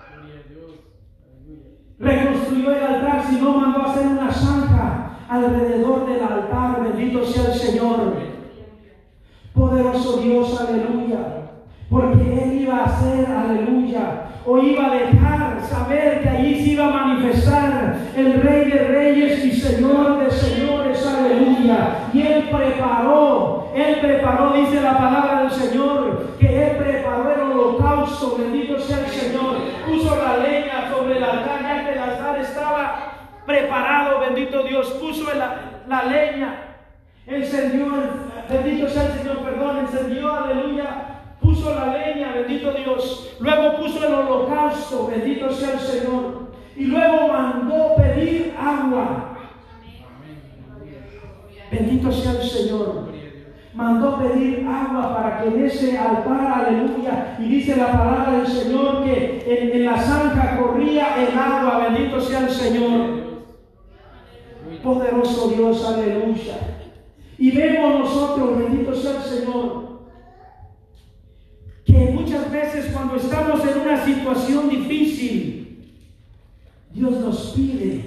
reconstruyó 1.98 2.74
el 2.74 2.82
altar, 2.82 3.24
sino 3.28 3.52
mandó 3.52 3.82
a 3.82 3.92
hacer 3.92 4.06
una 4.08 4.32
zanja 4.32 5.18
alrededor 5.28 6.06
del 6.06 6.20
altar, 6.20 6.82
bendito 6.82 7.24
sea 7.24 7.52
el 7.52 7.54
Señor. 7.54 8.14
Poderoso 9.54 10.16
Dios, 10.16 10.60
aleluya. 10.60 11.50
Porque 11.88 12.44
Él 12.44 12.62
iba 12.62 12.78
a 12.78 12.84
hacer, 12.84 13.26
aleluya, 13.26 14.30
o 14.44 14.58
iba 14.58 14.86
a 14.86 14.94
dejar 14.94 15.51
saber 15.72 16.22
que 16.22 16.28
allí 16.28 16.54
se 16.62 16.70
iba 16.72 16.86
a 16.86 16.90
manifestar 16.90 17.96
el 18.14 18.42
Rey 18.42 18.70
de 18.70 18.78
Reyes 18.88 19.44
y 19.44 19.52
Señor 19.52 20.22
de 20.22 20.30
Señores, 20.30 21.06
aleluya. 21.06 22.08
Y 22.12 22.22
Él 22.22 22.48
preparó, 22.50 23.72
Él 23.74 23.96
preparó, 24.00 24.52
dice 24.52 24.80
la 24.82 24.98
palabra 24.98 25.42
del 25.42 25.50
Señor, 25.50 26.36
que 26.38 26.66
Él 26.66 26.76
preparó 26.76 27.32
el 27.34 27.40
holocausto, 27.40 28.36
bendito 28.38 28.78
sea 28.80 28.98
el 28.98 29.06
Señor. 29.06 29.56
Puso 29.86 30.16
la 30.16 30.36
leña 30.36 30.90
sobre 30.92 31.16
el 31.16 31.24
altar, 31.24 31.62
ya 31.62 31.84
que 31.84 31.92
el 31.92 31.98
altar 31.98 32.38
estaba 32.38 33.12
preparado, 33.46 34.20
bendito 34.20 34.62
Dios, 34.64 34.90
puso 35.00 35.32
la, 35.34 35.56
la 35.88 36.02
leña, 36.04 36.54
encendió, 37.26 37.86
bendito 38.48 38.88
sea 38.88 39.06
el 39.06 39.12
Señor, 39.12 39.38
perdón, 39.38 39.78
encendió, 39.78 40.34
aleluya, 40.34 41.21
puso 41.42 41.74
la 41.74 41.96
leña, 41.96 42.32
bendito 42.32 42.72
Dios. 42.72 43.36
Luego 43.40 43.76
puso 43.76 44.06
el 44.06 44.14
holocausto, 44.14 45.08
bendito 45.08 45.50
sea 45.50 45.72
el 45.72 45.80
Señor. 45.80 46.52
Y 46.76 46.84
luego 46.84 47.28
mandó 47.28 47.96
pedir 47.96 48.54
agua. 48.58 49.36
Bendito 51.70 52.12
sea 52.12 52.32
el 52.32 52.42
Señor. 52.42 53.12
Mandó 53.74 54.18
pedir 54.18 54.66
agua 54.66 55.16
para 55.16 55.40
que 55.40 55.48
en 55.48 55.64
ese 55.64 55.98
altar, 55.98 56.66
aleluya, 56.66 57.36
y 57.38 57.44
dice 57.44 57.76
la 57.76 57.90
palabra 57.90 58.38
del 58.38 58.46
Señor 58.46 59.02
que 59.02 59.44
en, 59.46 59.80
en 59.80 59.86
la 59.86 59.96
zanja 59.96 60.58
corría 60.58 61.16
el 61.16 61.38
agua, 61.38 61.88
bendito 61.88 62.20
sea 62.20 62.40
el 62.40 62.50
Señor. 62.50 63.22
Poderoso 64.82 65.48
Dios, 65.48 65.84
aleluya. 65.86 66.56
Y 67.38 67.50
vemos 67.50 68.00
nosotros, 68.00 68.58
bendito 68.58 68.94
sea 68.94 69.16
el 69.16 69.22
Señor, 69.22 69.91
que 71.92 72.10
muchas 72.12 72.50
veces 72.50 72.90
cuando 72.92 73.16
estamos 73.16 73.60
en 73.66 73.80
una 73.80 74.02
situación 74.04 74.70
difícil, 74.70 75.84
Dios 76.94 77.12
nos 77.20 77.52
pide 77.54 78.04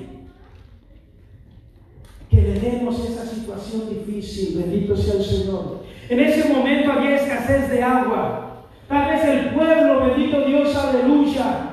que 2.30 2.42
le 2.42 2.60
demos 2.60 3.00
esa 3.00 3.26
situación 3.26 3.90
difícil, 3.90 4.58
bendito 4.58 4.98
sea 4.98 5.16
el 5.16 5.24
Señor. 5.24 5.84
En 6.10 6.20
ese 6.20 6.50
momento 6.50 6.92
había 6.92 7.16
escasez 7.16 7.70
de 7.70 7.84
agua. 7.84 8.66
Tal 8.88 9.12
vez 9.12 9.24
el 9.24 9.54
pueblo, 9.54 10.08
bendito 10.08 10.46
Dios, 10.46 10.76
aleluya, 10.76 11.65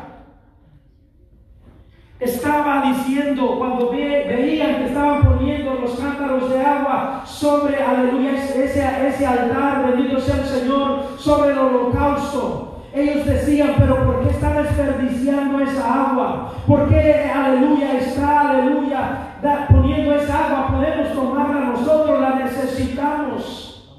estaba 2.25 2.83
diciendo 2.83 3.57
cuando 3.59 3.91
veían 3.91 4.77
que 4.77 4.85
estaban 4.87 5.23
poniendo 5.23 5.75
los 5.75 5.99
cántaros 5.99 6.51
de 6.51 6.61
agua 6.61 7.23
sobre, 7.27 7.83
aleluya, 7.83 8.33
ese, 8.33 8.65
ese 9.09 9.27
altar, 9.27 9.85
bendito 9.87 10.21
sea 10.21 10.37
el 10.37 10.45
Señor, 10.45 11.05
sobre 11.19 11.53
el 11.53 11.59
holocausto. 11.59 12.69
Ellos 12.95 13.25
decían, 13.25 13.75
pero 13.79 14.05
¿por 14.05 14.21
qué 14.23 14.31
está 14.31 14.63
desperdiciando 14.63 15.61
esa 15.61 16.11
agua? 16.11 16.53
¿Por 16.67 16.89
qué, 16.89 17.31
aleluya, 17.35 17.99
está, 17.99 18.51
aleluya, 18.51 19.37
poniendo 19.71 20.15
esa 20.15 20.47
agua? 20.47 20.77
Podemos 20.77 21.13
tomarla 21.13 21.61
nosotros, 21.61 22.21
la 22.21 22.35
necesitamos. 22.37 23.99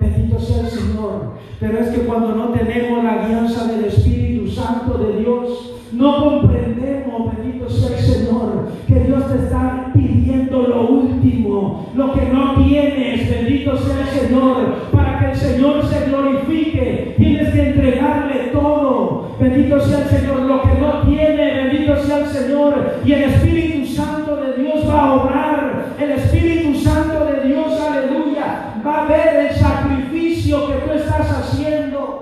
Bendito 0.00 0.38
sea 0.40 0.60
el 0.62 0.68
Señor. 0.68 1.34
Pero 1.60 1.78
es 1.78 1.88
que 1.90 2.00
cuando 2.00 2.34
no 2.34 2.48
tenemos 2.48 3.04
la 3.04 3.26
guianza 3.26 3.66
del 3.66 3.84
Espíritu 3.84 4.50
Santo 4.50 4.98
de 4.98 5.20
Dios, 5.20 5.79
no 5.92 6.24
comprendemos, 6.24 7.36
bendito 7.36 7.68
sea 7.68 7.98
el 7.98 8.04
Señor, 8.04 8.68
que 8.86 8.94
Dios 9.00 9.26
te 9.28 9.44
está 9.44 9.90
pidiendo 9.92 10.62
lo 10.62 10.88
último, 10.88 11.90
lo 11.94 12.12
que 12.12 12.26
no 12.26 12.64
tienes, 12.64 13.28
bendito 13.28 13.76
sea 13.76 14.00
el 14.00 14.20
Señor, 14.20 14.74
para 14.92 15.18
que 15.18 15.30
el 15.32 15.36
Señor 15.36 15.84
se 15.86 16.06
glorifique. 16.06 17.14
Tienes 17.18 17.52
que 17.52 17.68
entregarle 17.70 18.50
todo, 18.52 19.36
bendito 19.40 19.80
sea 19.80 19.98
el 20.00 20.08
Señor, 20.08 20.40
lo 20.42 20.62
que 20.62 20.80
no 20.80 21.02
tiene, 21.02 21.54
bendito 21.54 21.96
sea 21.96 22.18
el 22.18 22.26
Señor, 22.26 22.94
y 23.04 23.12
el 23.12 23.22
Espíritu 23.24 23.86
Santo 23.86 24.36
de 24.36 24.62
Dios 24.62 24.88
va 24.88 25.00
a 25.00 25.14
obrar, 25.14 25.96
el 25.98 26.10
Espíritu 26.12 26.78
Santo 26.78 27.24
de 27.24 27.48
Dios, 27.48 27.80
aleluya, 27.80 28.74
va 28.86 29.02
a 29.02 29.06
ver 29.06 29.46
el 29.48 29.56
sacrificio 29.56 30.68
que 30.68 30.74
tú 30.86 30.92
estás 30.92 31.30
haciendo. 31.30 32.18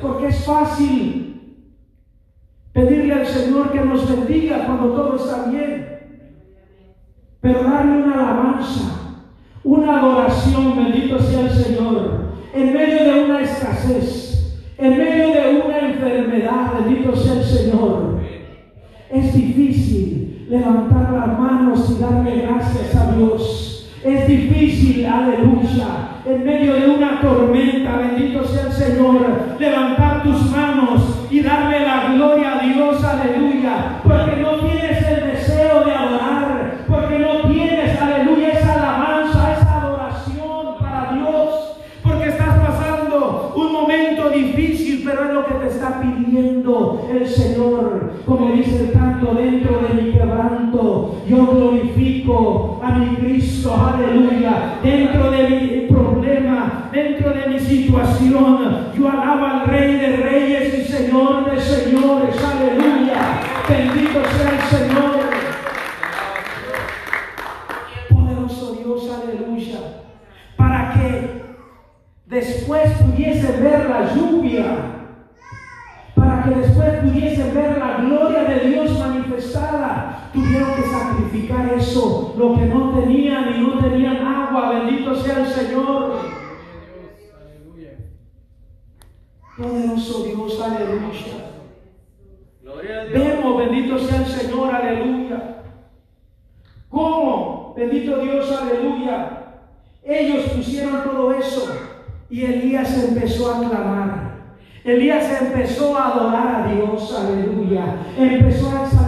Porque 0.00 0.26
es 0.26 0.44
fácil 0.44 1.22
Pedirle 2.72 3.12
al 3.12 3.26
Señor 3.26 3.70
que 3.70 3.80
bendiga 4.08 4.66
cuando 4.66 4.92
todo 4.92 5.16
está 5.16 5.50
bien. 5.50 5.92
Pero 7.40 7.64
darle 7.64 8.04
una 8.04 8.14
alabanza, 8.14 9.18
una 9.64 9.98
adoración, 9.98 10.76
bendito 10.76 11.18
sea 11.18 11.40
el 11.40 11.50
Señor, 11.50 12.32
en 12.54 12.72
medio 12.72 13.04
de 13.04 13.24
una 13.24 13.40
escasez, 13.40 14.62
en 14.78 14.98
medio 14.98 15.28
de 15.28 15.62
una 15.66 15.78
enfermedad, 15.78 16.72
bendito 16.84 17.16
sea 17.16 17.34
el 17.34 17.44
Señor. 17.44 18.20
Es 19.10 19.34
difícil 19.34 20.46
levantar 20.48 21.12
las 21.12 21.38
manos 21.38 21.90
y 21.90 22.00
darle 22.00 22.42
gracias 22.42 22.94
a 22.94 23.12
Dios. 23.12 23.90
Es 24.04 24.26
difícil, 24.26 25.06
aleluya, 25.06 26.20
en 26.24 26.44
medio 26.44 26.74
de 26.74 26.88
una 26.88 27.20
tormenta, 27.20 27.96
bendito 27.96 28.44
sea 28.44 28.66
el 28.66 28.72
Señor, 28.72 29.56
levantar 29.58 30.22
tus 30.22 30.50
manos 30.50 31.26
y 31.30 31.40
darle 31.40 31.80
la 31.80 32.12
gloria 32.14 32.51
dentro 49.34 49.80
de 49.80 50.02
mi 50.02 50.12
quebranto, 50.12 51.22
yo 51.26 51.46
glorifico 51.46 52.80
a 52.82 52.92
mi 52.98 53.16
Cristo, 53.16 53.74
aleluya. 53.74 54.78
Dentro 54.82 55.30
de 55.30 55.48
mi 55.48 55.94
problema, 55.94 56.88
dentro 56.92 57.30
de 57.30 57.46
mi 57.48 57.58
situación, 57.58 58.88
yo 58.96 59.08
alabo 59.08 59.46
al 59.46 59.66
Rey 59.66 59.96
de 59.96 60.16
Reyes 60.16 60.78
y 60.78 60.92
Señor 60.92 61.50
de 61.50 61.60
Señores, 61.60 62.36
aleluya. 62.44 63.40
Bendito 63.68 64.20
sea 64.36 64.50
el 64.50 64.88
Señor. 64.88 65.20
Poderoso 68.08 68.74
Dios, 68.74 69.10
aleluya. 69.10 69.78
Para 70.56 70.92
que 70.92 71.42
después 72.26 72.90
pudiese 72.98 73.52
ver 73.60 73.88
la 73.88 74.14
lluvia 74.14 74.92
que 76.42 76.54
después 76.54 76.94
pudiesen 77.02 77.54
ver 77.54 77.78
la 77.78 77.98
gloria 77.98 78.44
de 78.44 78.68
Dios 78.68 78.81
tuvieron 80.32 80.74
que 80.74 80.82
sacrificar 80.82 81.74
eso, 81.74 82.34
lo 82.38 82.54
que 82.54 82.66
no 82.66 82.98
tenían 83.00 83.54
y 83.54 83.60
no 83.60 83.78
tenían 83.78 84.16
agua. 84.26 84.70
Bendito 84.70 85.14
sea 85.14 85.40
el 85.40 85.46
Señor. 85.46 86.20
Poderoso 89.56 90.24
Dios, 90.24 90.60
aleluya. 90.60 91.52
Vemos, 93.12 93.58
bendito 93.58 93.98
sea 93.98 94.18
el 94.18 94.26
Señor, 94.26 94.74
aleluya. 94.74 95.62
¿Cómo? 96.88 97.74
Bendito 97.76 98.18
Dios, 98.18 98.50
aleluya. 98.50 99.38
Ellos 100.02 100.46
pusieron 100.50 101.04
todo 101.04 101.32
eso 101.34 101.68
y 102.28 102.44
Elías 102.44 103.04
empezó 103.04 103.54
a 103.54 103.58
clamar. 103.58 104.32
Elías 104.84 105.40
empezó 105.40 105.96
a 105.96 106.08
adorar 106.08 106.64
a 106.64 106.74
Dios, 106.74 107.16
aleluya. 107.16 107.96
Empezó 108.18 108.70
a 108.70 108.84
exaltar 108.84 109.01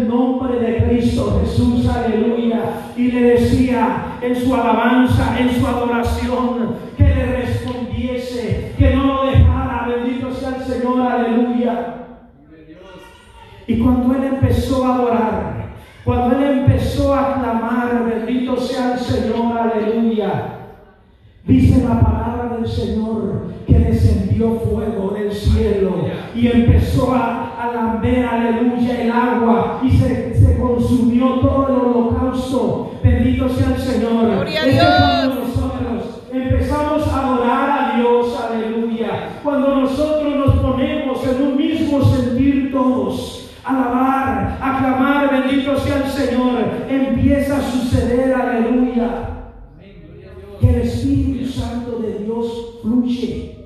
nombre 0.00 0.58
de 0.58 0.84
Cristo 0.84 1.40
Jesús, 1.42 1.88
aleluya. 1.88 2.92
Y 2.96 3.10
le 3.10 3.22
decía 3.22 4.18
en 4.20 4.36
su 4.36 4.54
alabanza, 4.54 5.38
en 5.38 5.50
su 5.50 5.66
adoración, 5.66 6.76
que 6.96 7.04
le 7.04 7.26
respondiese, 7.36 8.72
que 8.76 8.94
no 8.94 9.06
lo 9.06 9.26
dejara, 9.26 9.88
bendito 9.88 10.32
sea 10.32 10.56
el 10.56 10.64
Señor, 10.64 11.00
aleluya. 11.00 11.94
Y 13.66 13.78
cuando 13.78 14.14
él 14.14 14.24
empezó 14.24 14.84
a 14.84 14.94
adorar, 14.94 15.66
cuando 16.04 16.36
él 16.36 16.58
empezó 16.60 17.14
a 17.14 17.34
clamar, 17.34 18.04
bendito 18.06 18.56
sea 18.56 18.94
el 18.94 18.98
Señor, 19.00 19.58
aleluya. 19.58 20.52
Dice 21.44 21.84
la 21.84 22.00
palabra 22.00 22.56
del 22.56 22.68
Señor 22.68 23.54
que 23.66 23.78
descendió 23.78 24.60
fuego 24.60 25.14
del 25.16 25.32
cielo 25.32 26.06
y 26.34 26.48
empezó 26.48 27.14
a 27.14 27.45
lamber, 27.76 28.24
aleluya, 28.24 29.02
el 29.02 29.10
agua 29.10 29.80
y 29.82 29.90
se, 29.90 30.34
se, 30.34 30.58
consumió 30.58 31.40
todo 31.40 31.68
el 31.68 31.74
holocausto. 31.74 32.92
Bendito 33.02 33.48
sea 33.48 33.74
el 33.74 33.78
Señor. 33.80 34.30
Gloria 34.30 34.62
a 34.62 34.64
Dios. 34.64 35.34
nosotros 35.34 36.22
empezamos 36.32 37.06
a 37.08 37.26
adorar 37.26 37.70
a 37.70 37.96
Dios, 37.96 38.40
aleluya. 38.40 39.40
Cuando 39.42 39.76
nosotros 39.76 40.36
nos 40.36 40.56
ponemos 40.56 41.26
en 41.26 41.42
un 41.42 41.56
mismo 41.56 42.02
sentir 42.02 42.72
todos. 42.72 43.50
Alabar, 43.64 44.58
aclamar, 44.60 45.30
bendito 45.30 45.76
sea 45.78 45.96
el 45.96 46.10
Señor. 46.10 46.86
Empieza 46.88 47.58
a 47.58 47.62
suceder, 47.62 48.32
aleluya 48.32 49.36
que 50.60 50.68
el 50.68 50.76
Espíritu 50.82 51.46
Santo 51.50 51.98
de 51.98 52.24
Dios 52.24 52.78
fluye. 52.82 53.56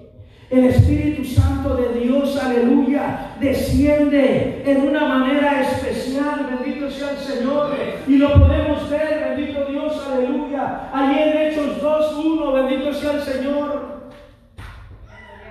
El 0.51 0.64
Espíritu 0.64 1.25
Santo 1.25 1.77
de 1.77 2.01
Dios, 2.01 2.37
aleluya, 2.37 3.30
desciende 3.40 4.62
en 4.66 4.88
una 4.88 5.07
manera 5.07 5.62
especial, 5.62 6.48
bendito 6.50 6.90
sea 6.90 7.12
el 7.12 7.18
Señor. 7.18 7.70
Y 8.07 8.16
lo 8.16 8.33
podemos 8.35 8.88
ver, 8.90 9.35
bendito 9.37 9.64
Dios, 9.66 10.07
aleluya. 10.07 10.90
Allí 10.92 11.18
en 11.18 11.38
Hechos 11.38 11.83
2.1, 11.83 12.53
bendito 12.55 12.92
sea 12.92 13.12
el 13.12 13.22
Señor. 13.22 14.00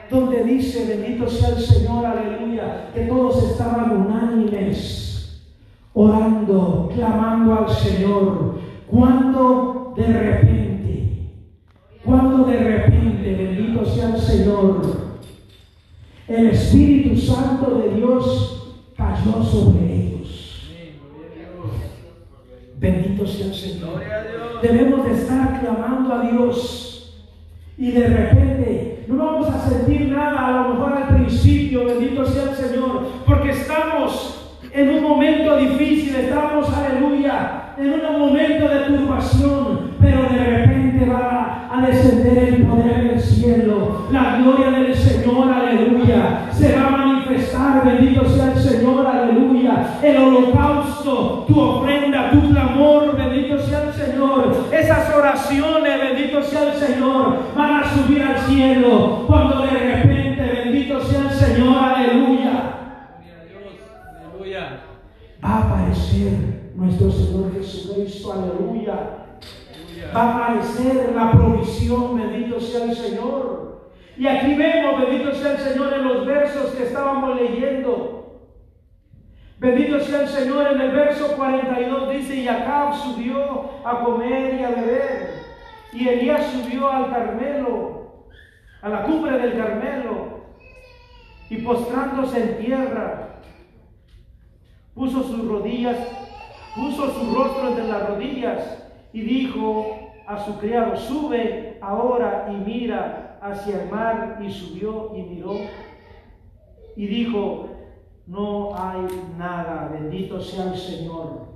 Donde 0.10 0.44
dice, 0.44 0.86
bendito 0.88 1.30
sea 1.30 1.50
el 1.50 1.62
Señor, 1.62 2.06
aleluya, 2.06 2.90
que 2.94 3.02
todos 3.02 3.52
estaban 3.52 3.92
unánimes, 3.92 5.44
orando, 5.94 6.92
clamando 6.96 7.60
al 7.60 7.70
Señor. 7.70 8.60
Cuando 8.88 9.94
de 9.96 10.08
repente 10.08 10.70
cuando 12.10 12.46
de 12.46 12.58
repente, 12.58 13.36
bendito 13.36 13.86
sea 13.86 14.16
el 14.16 14.20
Señor, 14.20 15.09
el 16.30 16.48
Espíritu 16.48 17.20
Santo 17.20 17.80
de 17.80 17.96
Dios 17.96 18.78
cayó 18.96 19.44
sobre 19.44 19.96
ellos. 19.96 20.70
Bendito 22.80 23.28
sea 23.28 23.48
el 23.48 23.56
Señor. 23.56 24.02
Debemos 24.62 25.06
de 25.06 25.14
estar 25.14 25.60
clamando 25.60 26.14
a 26.14 26.22
Dios. 26.22 26.86
Y 27.78 27.92
de 27.92 28.08
repente 28.08 29.06
no 29.08 29.18
vamos 29.18 29.50
a 29.50 29.70
sentir 29.70 30.10
nada, 30.10 30.48
a 30.48 30.52
lo 30.52 30.74
mejor 30.74 30.94
al 30.94 31.16
principio, 31.16 31.86
bendito 31.86 32.26
sea 32.26 32.52
el 32.52 32.56
Señor, 32.56 33.08
porque 33.26 33.52
estamos 33.52 34.39
en 34.74 34.90
un 34.90 35.04
momento 35.04 35.58
difícil, 35.58 36.16
estamos, 36.16 36.68
aleluya, 36.76 37.74
en 37.78 37.94
un 37.94 38.20
momento 38.20 38.68
de 38.68 38.80
turbación, 38.82 39.92
pero 40.00 40.24
de 40.24 40.38
repente 40.38 41.06
va 41.06 41.70
a 41.72 41.86
descender 41.86 42.38
el 42.38 42.66
poder 42.66 43.10
del 43.10 43.20
cielo. 43.20 44.08
La 44.12 44.38
gloria 44.38 44.72
del 44.72 44.94
Señor, 44.94 45.52
aleluya. 45.52 46.50
Se 46.52 46.76
va 46.76 46.88
a 46.88 46.90
manifestar, 46.90 47.86
bendito 47.86 48.26
sea 48.26 48.52
el 48.54 48.60
Señor, 48.60 49.08
aleluya. 49.08 49.98
El 50.04 50.18
holocausto, 50.18 51.46
tu 51.48 51.60
ofrenda, 51.60 52.32
tu 52.32 52.50
clamor, 52.50 53.16
bendito 53.16 53.58
sea 53.60 53.84
el 53.84 53.94
Señor. 53.94 54.68
Esas 54.72 55.16
oraciones, 55.16 56.00
bendito 56.02 56.44
sea 56.44 56.74
el 56.74 56.74
Señor, 56.74 57.38
van 57.56 57.74
a 57.76 57.84
subir 57.94 58.22
al 58.22 58.38
cielo. 58.40 58.99
Aleluya 68.32 69.20
va 70.16 70.22
a 70.22 70.54
aparecer 70.54 71.14
la 71.16 71.32
provisión, 71.32 72.18
bendito 72.18 72.60
sea 72.60 72.86
el 72.86 72.96
Señor. 72.96 73.92
Y 74.18 74.28
aquí 74.28 74.54
vemos, 74.56 75.02
bendito 75.02 75.34
sea 75.34 75.54
el 75.54 75.58
Señor, 75.60 75.94
en 75.94 76.04
los 76.04 76.26
versos 76.26 76.72
que 76.72 76.84
estábamos 76.84 77.36
leyendo. 77.40 78.42
Bendito 79.60 80.00
sea 80.00 80.22
el 80.22 80.28
Señor, 80.28 80.68
en 80.68 80.82
el 80.82 80.92
verso 80.92 81.36
42 81.36 82.10
dice, 82.12 82.36
y 82.36 82.48
Acab 82.48 82.96
subió 82.96 83.72
a 83.86 84.04
comer 84.04 84.60
y 84.60 84.64
a 84.64 84.70
beber. 84.70 85.40
Y 85.92 86.08
Elías 86.08 86.52
subió 86.52 86.90
al 86.90 87.10
Carmelo, 87.10 88.28
a 88.82 88.90
la 88.90 89.04
cumbre 89.04 89.38
del 89.38 89.58
Carmelo, 89.58 90.40
y 91.50 91.58
postrándose 91.58 92.42
en 92.42 92.66
tierra, 92.66 93.40
puso 94.94 95.24
sus 95.24 95.48
rodillas, 95.48 95.98
puso 96.76 97.12
su 97.12 97.34
rostro 97.34 97.70
entre 97.70 97.88
las 97.88 98.10
rodillas 98.10 98.84
y 99.14 99.22
dijo 99.22 99.86
a 100.28 100.44
su 100.46 100.58
criado, 100.60 100.96
sube 100.96 101.78
ahora 101.82 102.50
y 102.52 102.56
mira 102.56 103.40
hacia 103.42 103.84
el 103.84 103.90
mar, 103.90 104.40
y 104.46 104.52
subió 104.52 105.12
y 105.16 105.24
miró, 105.24 105.56
y 106.96 107.08
dijo, 107.08 107.70
no 108.28 108.76
hay 108.76 109.08
nada, 109.38 109.90
bendito 109.92 110.40
sea 110.40 110.66
el 110.66 110.78
Señor. 110.78 111.48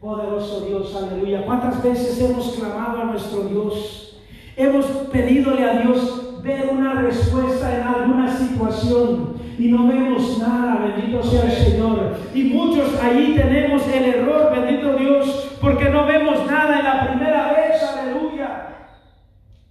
Poderoso 0.00 0.60
Dios, 0.62 0.94
aleluya. 0.96 1.44
¿Cuántas 1.46 1.82
veces 1.82 2.20
hemos 2.20 2.56
clamado 2.56 3.02
a 3.02 3.04
nuestro 3.04 3.44
Dios? 3.44 4.20
Hemos 4.56 4.86
pedidole 5.12 5.64
a 5.64 5.80
Dios 5.80 6.42
ver 6.42 6.68
una 6.70 7.02
respuesta 7.02 7.76
en 7.76 7.86
alguna 7.86 8.36
situación 8.36 9.35
y 9.58 9.68
no 9.68 9.86
vemos 9.86 10.38
nada, 10.38 10.86
bendito 10.86 11.22
sea 11.22 11.44
el 11.44 11.52
Señor. 11.52 12.16
Y 12.34 12.44
muchos 12.44 12.98
ahí 13.02 13.34
tenemos 13.36 13.86
el 13.88 14.04
error, 14.04 14.52
bendito 14.54 14.96
Dios, 14.96 15.56
porque 15.60 15.88
no 15.88 16.06
vemos 16.06 16.46
nada 16.46 16.78
en 16.78 16.84
la 16.84 17.08
primera 17.08 17.52
vez, 17.52 17.82
aleluya. 17.82 18.68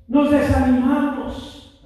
Nos 0.08 0.32
desanimamos. 0.32 1.82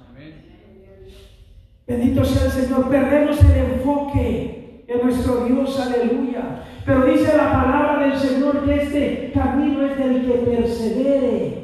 Bendito 1.86 2.24
sea 2.24 2.44
el 2.44 2.52
Señor, 2.52 2.88
perdemos 2.88 3.42
el 3.42 3.56
enfoque 3.74 4.84
en 4.86 5.02
nuestro 5.02 5.44
Dios, 5.44 5.80
aleluya. 5.80 6.62
Pero 6.86 7.04
dice 7.04 7.36
la 7.36 7.52
palabra 7.52 8.06
del 8.06 8.16
Señor 8.16 8.64
que 8.64 8.74
este 8.74 9.32
camino 9.34 9.84
es 9.84 9.98
del 9.98 10.24
que 10.24 10.32
persevere 10.32 11.60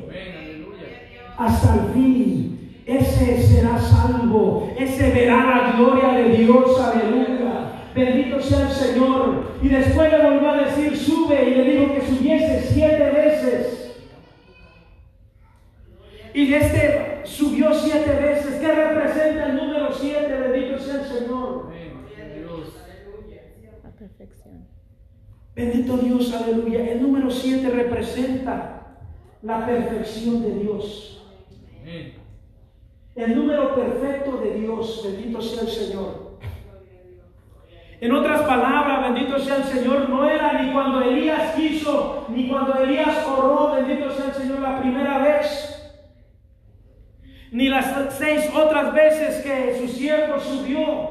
hasta 1.38 1.74
el 1.74 1.92
fin 1.92 2.55
ese 2.86 3.42
será 3.42 3.78
salvo, 3.78 4.72
ese 4.78 5.10
verá 5.10 5.44
la 5.44 5.72
gloria 5.72 6.12
de 6.12 6.36
Dios, 6.36 6.80
aleluya. 6.80 7.72
Bendito 7.94 8.40
sea 8.40 8.68
el 8.68 8.70
Señor. 8.70 9.56
Y 9.60 9.68
después 9.68 10.12
le 10.12 10.22
volvió 10.22 10.50
a 10.50 10.56
decir, 10.62 10.96
sube, 10.96 11.50
y 11.50 11.54
le 11.54 11.64
dijo 11.64 11.94
que 11.94 12.06
subiese 12.06 12.62
siete 12.72 13.10
veces. 13.10 13.96
Y 16.32 16.54
este 16.54 17.22
subió 17.24 17.74
siete 17.74 18.10
veces. 18.10 18.60
¿Qué 18.60 18.72
representa 18.72 19.46
el 19.46 19.56
número 19.56 19.92
siete? 19.92 20.36
Bendito 20.36 20.78
sea 20.78 21.00
el 21.00 21.06
Señor. 21.06 21.72
perfección. 23.98 24.66
Bendito 25.54 25.96
Dios, 25.96 26.32
aleluya. 26.34 26.92
El 26.92 27.02
número 27.02 27.30
7 27.30 27.68
representa 27.70 28.98
la 29.42 29.66
perfección 29.66 30.42
de 30.42 30.58
Dios. 30.60 31.24
El 33.16 33.34
número 33.34 33.74
perfecto 33.74 34.36
de 34.36 34.60
Dios, 34.60 35.00
bendito 35.02 35.40
sea 35.40 35.62
el 35.62 35.68
Señor. 35.68 36.36
En 37.98 38.12
otras 38.12 38.42
palabras, 38.42 39.10
bendito 39.10 39.38
sea 39.38 39.56
el 39.56 39.64
Señor, 39.64 40.10
no 40.10 40.28
era 40.28 40.62
ni 40.62 40.70
cuando 40.70 41.00
Elías 41.00 41.54
quiso, 41.54 42.26
ni 42.28 42.46
cuando 42.46 42.74
Elías 42.74 43.26
oró, 43.26 43.72
bendito 43.72 44.10
sea 44.10 44.26
el 44.26 44.34
Señor, 44.34 44.60
la 44.60 44.82
primera 44.82 45.16
vez, 45.16 45.94
ni 47.52 47.70
las 47.70 48.14
seis 48.18 48.50
otras 48.54 48.92
veces 48.92 49.42
que 49.42 49.78
su 49.80 49.88
siervo 49.88 50.38
subió, 50.38 51.10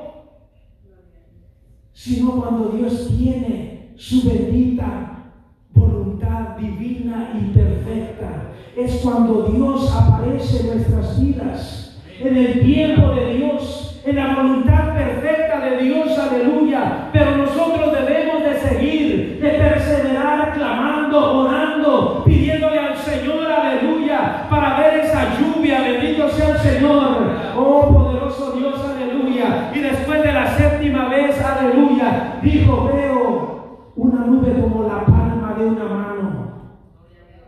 sino 1.91 2.39
cuando 2.39 2.69
Dios 2.69 3.07
tiene 3.17 3.93
su 3.97 4.29
bendita 4.29 5.31
voluntad 5.73 6.55
divina 6.57 7.31
y 7.33 7.57
perfecta. 7.57 8.51
Es 8.77 8.97
cuando 8.97 9.47
Dios 9.47 9.91
aparece 9.91 10.59
en 10.59 10.67
nuestras 10.67 11.19
vidas, 11.19 11.84
en 12.19 12.37
el 12.37 12.61
tiempo 12.61 13.13
de 13.13 13.33
Dios, 13.35 14.01
en 14.05 14.15
la 14.15 14.35
voluntad 14.35 14.93
perfecta 14.93 15.59
de 15.59 15.77
Dios, 15.77 16.17
aleluya. 16.17 17.09
Pero 17.11 17.37
nosotros 17.37 17.91
debemos 17.93 18.43
de 18.43 18.59
seguir, 18.59 19.39
de 19.41 19.49
perseverar, 19.49 20.53
clamando, 20.53 21.39
orando, 21.39 22.23
pidiéndole 22.25 22.79
al 22.79 22.97
Señor, 22.97 23.51
aleluya, 23.51 24.47
para 24.49 24.79
ver 24.79 24.99
esa 24.99 25.37
lluvia, 25.39 25.81
bendito 25.81 26.29
sea 26.29 26.49
el 26.49 26.57
Señor. 26.59 27.31
Oh 27.57 27.93
poderoso 27.93 28.51
Dios, 28.51 28.75
aleluya. 28.79 29.71
Y 29.73 29.79
después 29.79 30.23
de 30.23 30.31
la 30.31 30.55
séptima 30.55 31.09
vez, 31.09 31.41
aleluya, 31.41 32.39
dijo, 32.41 32.91
veo 32.93 33.91
una 33.95 34.25
nube 34.25 34.61
como 34.61 34.83
la 34.83 35.05
palma 35.05 35.55
de 35.57 35.65
una 35.65 35.83
mano. 35.83 36.45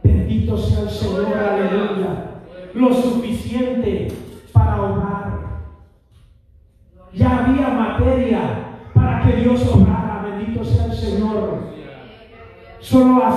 Bendito 0.03 0.57
sea 0.57 0.81
el 0.81 0.89
Señor, 0.89 1.37
aleluya. 1.37 2.23
Lo 2.73 2.93
suficiente 2.93 4.07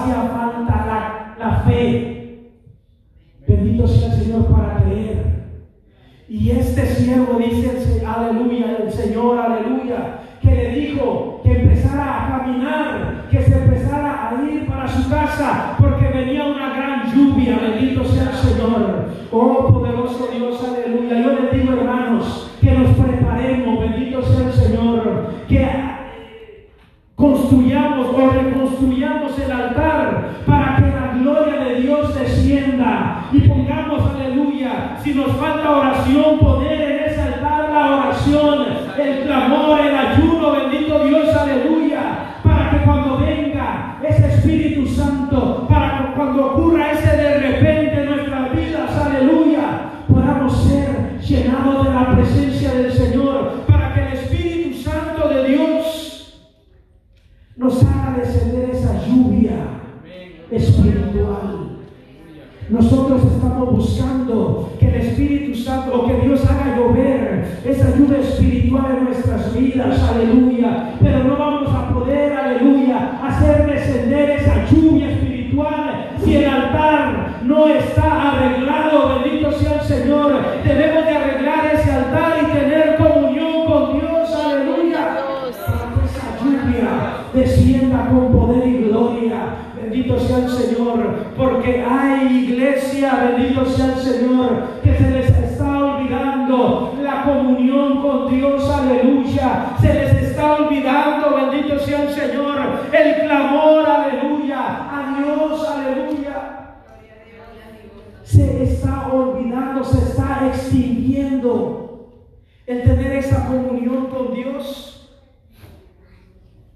falta 0.07 0.87
la, 0.87 1.35
la 1.39 1.57
fe. 1.61 2.51
Bendito 3.47 3.87
sea 3.87 4.13
el 4.13 4.21
Señor 4.21 4.47
para 4.47 4.83
creer. 4.83 5.31
Y 6.29 6.51
este 6.51 6.87
siervo 6.87 7.39
dice, 7.39 8.05
aleluya, 8.07 8.77
el 8.85 8.93
Señor, 8.93 9.39
aleluya, 9.39 10.21
que 10.41 10.51
le 10.51 10.69
dijo 10.75 11.41
que 11.43 11.61
empezara 11.61 12.27
a 12.27 12.39
caminar, 12.39 13.27
que 13.31 13.43
se 13.43 13.53
empezara 13.53 14.29
a 14.29 14.43
ir 14.45 14.67
para 14.67 14.87
su 14.89 15.09
casa, 15.11 15.77
porque 15.79 16.07
venía 16.07 16.47
una 16.47 16.75
gran 16.75 17.13
lluvia, 17.13 17.59
bendito 17.59 18.05
sea 18.05 18.31
el 18.31 18.37
Señor. 18.37 19.09
Oh 19.33 19.67
poderoso 19.73 20.29
Dios, 20.33 20.63
aleluya. 20.65 21.21
Yo 21.21 21.41
les 21.41 21.53
digo, 21.53 21.73
hermanos, 21.73 22.53
que 22.61 22.71
nos 22.73 22.97
preparemos, 22.97 23.81
bendito 23.81 24.23
sea 24.23 24.47
el 24.47 24.53
Señor, 24.53 25.35
que 25.49 25.69
construyamos 27.17 28.17
o 28.81 28.87
reconstruyamos 28.87 29.39
el 29.39 29.53
altar 29.53 30.31
para 30.47 30.77
que 30.77 30.87
la 30.87 31.13
gloria 31.19 31.65
de 31.65 31.81
Dios 31.81 32.15
descienda. 32.15 33.29
Y 33.33 33.41
pongamos, 33.41 34.15
aleluya, 34.15 34.97
si 35.03 35.15
nos 35.15 35.37
falta 35.37 35.71
oración, 35.71 36.39
poner 36.39 36.81
en 36.81 37.05
ese 37.05 37.21
altar 37.21 37.71
la 37.71 37.97
oración, 37.97 38.67
el 38.99 39.25
clamor, 39.25 39.81
el 39.81 39.97
Se 108.31 108.63
está 108.63 109.13
olvidando, 109.13 109.83
se 109.83 109.99
está 109.99 110.47
extinguiendo 110.47 112.13
el 112.65 112.85
tener 112.85 113.15
esa 113.15 113.49
comunión 113.49 114.07
con 114.07 114.33
Dios. 114.33 115.19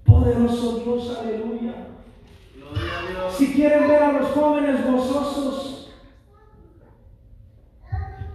Poderoso 0.03 0.79
Dios, 0.79 1.17
aleluya. 1.17 1.75
Si 3.29 3.53
quieren 3.53 3.87
ver 3.87 4.03
a 4.03 4.11
los 4.11 4.31
jóvenes 4.31 4.85
gozosos, 4.85 5.93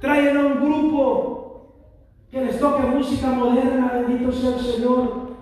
traen 0.01 0.37
a 0.39 0.47
un 0.47 0.55
grupo 0.65 1.75
que 2.31 2.43
les 2.43 2.59
toque 2.59 2.87
música 2.87 3.33
moderna, 3.33 3.93
bendito 3.93 4.33
sea 4.33 4.57
el 4.57 4.61
Señor. 4.61 5.37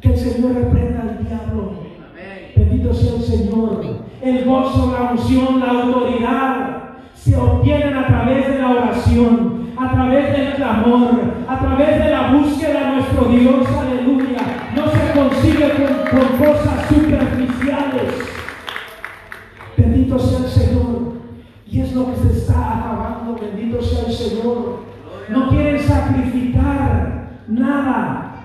Que 0.00 0.08
el 0.08 0.18
Señor 0.18 0.52
reprenda 0.52 1.02
al 1.02 1.24
diablo. 1.24 1.85
Bendito 2.56 2.94
sea 2.94 3.16
el 3.16 3.22
Señor. 3.22 3.80
El 4.22 4.44
gozo, 4.44 4.92
la 4.98 5.12
unción, 5.12 5.60
la 5.60 5.70
autoridad 5.70 6.76
se 7.14 7.36
obtienen 7.36 7.96
a 7.96 8.06
través 8.06 8.48
de 8.48 8.58
la 8.58 8.70
oración, 8.70 9.70
a 9.76 9.92
través 9.92 10.32
del 10.32 10.54
clamor, 10.54 11.10
a 11.46 11.58
través 11.58 12.04
de 12.04 12.10
la 12.10 12.32
búsqueda 12.32 12.80
de 12.80 12.96
nuestro 12.96 13.24
Dios. 13.26 13.66
Aleluya. 13.68 14.72
No 14.74 14.84
se 14.90 15.18
consigue 15.18 15.70
con, 15.70 16.18
con 16.18 16.38
cosas 16.38 16.88
superficiales. 16.88 18.14
Bendito 19.76 20.18
sea 20.18 20.38
el 20.38 20.48
Señor. 20.48 21.16
Y 21.70 21.80
es 21.80 21.94
lo 21.94 22.06
que 22.06 22.16
se 22.16 22.38
está 22.38 22.78
acabando. 22.78 23.38
Bendito 23.40 23.82
sea 23.82 24.06
el 24.06 24.12
Señor. 24.12 24.80
No 25.28 25.48
quieren 25.50 25.78
sacrificar 25.80 27.40
nada 27.48 28.36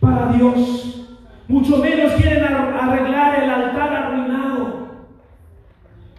para 0.00 0.32
Dios. 0.32 1.01
Mucho 1.48 1.78
menos 1.78 2.12
quieren 2.14 2.44
arreglar 2.44 3.42
el 3.42 3.50
altar 3.50 3.92
arruinado. 3.94 4.88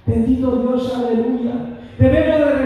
Bendito 0.05 0.51
Dios, 0.57 0.93
aleluya. 0.95 1.53
Debemos 1.97 2.39
de 2.39 2.63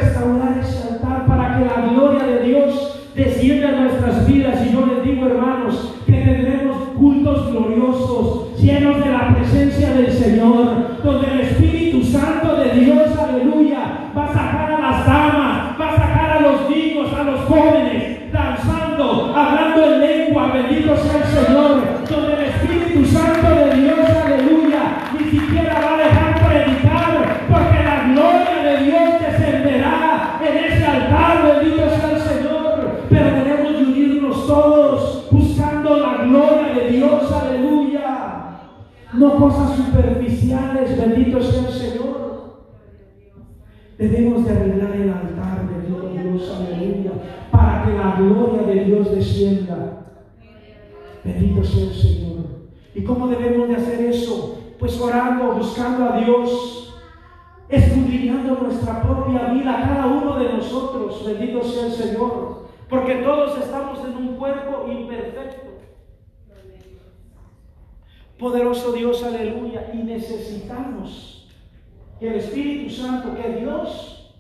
Debemos 43.98 44.46
de 44.46 44.52
arreglar 44.52 44.96
el 44.96 45.10
altar, 45.10 45.68
bendito 45.68 46.10
Dios, 46.10 46.56
aleluya, 46.56 47.12
para 47.52 47.84
que 47.84 47.94
la 47.94 48.16
gloria 48.16 48.62
de 48.62 48.86
Dios 48.86 49.12
descienda. 49.12 50.06
Bendito 51.24 51.64
sea 51.64 51.84
el 51.86 51.94
Señor. 51.94 52.46
¿Y 52.94 53.04
cómo 53.04 53.28
debemos 53.28 53.68
de 53.70 53.76
hacer 53.76 54.06
eso? 54.06 54.60
Pues 54.78 55.02
orando, 55.02 55.54
buscando 55.54 56.06
a 56.06 56.18
Dios, 56.20 56.96
escudriñando 57.70 58.60
nuestra 58.62 59.02
propia 59.02 59.52
vida, 59.54 59.82
cada 59.88 60.06
uno 60.06 60.38
de 60.38 60.54
nosotros. 60.54 61.26
Bendito 61.26 61.64
sea 61.64 61.88
el 61.88 61.92
Señor. 61.92 62.68
Porque 62.88 63.16
todos 63.16 63.58
estamos 63.58 64.00
en 64.06 64.16
un 64.16 64.36
cuerpo 64.38 64.86
imperfecto. 64.90 65.68
Poderoso 68.38 68.94
Dios, 68.94 69.24
aleluya. 69.24 69.92
Y 69.94 69.98
necesitamos 70.04 71.37
que 72.20 72.28
el 72.28 72.36
Espíritu 72.36 72.94
Santo, 72.94 73.36
que 73.36 73.60
Dios 73.60 74.36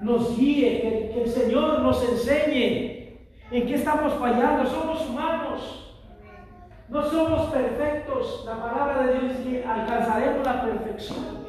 nos 0.00 0.36
guíe, 0.36 0.80
que, 0.80 1.22
el 1.22 1.30
Señor 1.30 1.80
nos 1.80 2.02
enseñe 2.08 3.18
en 3.50 3.66
qué 3.66 3.74
estamos 3.74 4.14
fallando. 4.14 4.68
Somos 4.68 5.08
humanos. 5.08 5.80
No 6.88 7.02
somos 7.10 7.50
perfectos. 7.50 8.42
La 8.44 8.60
palabra 8.60 9.06
de 9.06 9.18
Dios 9.18 9.32
es 9.32 9.38
que 9.38 9.64
alcanzaremos 9.64 10.44
la 10.44 10.62
perfección. 10.62 11.44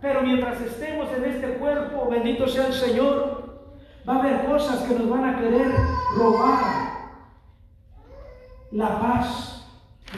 Pero 0.00 0.22
mientras 0.22 0.60
estemos 0.60 1.08
en 1.12 1.24
este 1.24 1.54
cuerpo, 1.54 2.08
bendito 2.10 2.46
sea 2.46 2.66
el 2.66 2.72
Señor, 2.72 3.60
va 4.08 4.16
a 4.16 4.18
haber 4.18 4.46
cosas 4.46 4.80
que 4.82 4.94
nos 4.94 5.08
van 5.08 5.24
a 5.24 5.38
querer 5.38 5.72
robar 6.16 6.86
la 8.72 9.00
paz, 9.00 9.66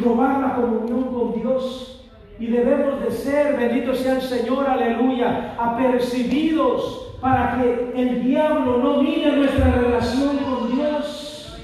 robar 0.00 0.40
la 0.40 0.54
comunión 0.56 1.14
con 1.14 1.40
Dios. 1.40 1.97
Y 2.40 2.46
debemos 2.46 3.00
de 3.02 3.10
ser, 3.10 3.56
bendito 3.56 3.94
sea 3.94 4.14
el 4.14 4.22
Señor, 4.22 4.66
aleluya, 4.66 5.54
apercibidos 5.58 7.16
para 7.20 7.58
que 7.58 7.92
el 7.96 8.22
diablo 8.22 8.78
no 8.78 9.02
mire 9.02 9.32
nuestra 9.32 9.72
relación 9.72 10.38
con 10.38 10.72
Dios. 10.74 11.58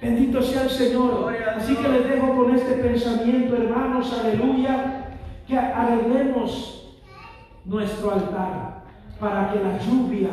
Bendito 0.00 0.40
sea 0.42 0.62
el 0.62 0.70
Señor. 0.70 1.34
Así 1.56 1.74
que 1.74 1.88
les 1.88 2.08
dejo 2.08 2.36
con 2.36 2.54
este 2.54 2.74
pensamiento, 2.74 3.56
hermanos, 3.56 4.12
aleluya, 4.20 5.16
que 5.48 5.58
arreglemos 5.58 6.96
nuestro 7.64 8.12
altar 8.12 8.82
para 9.18 9.52
que 9.52 9.60
la 9.60 9.78
lluvia 9.78 10.30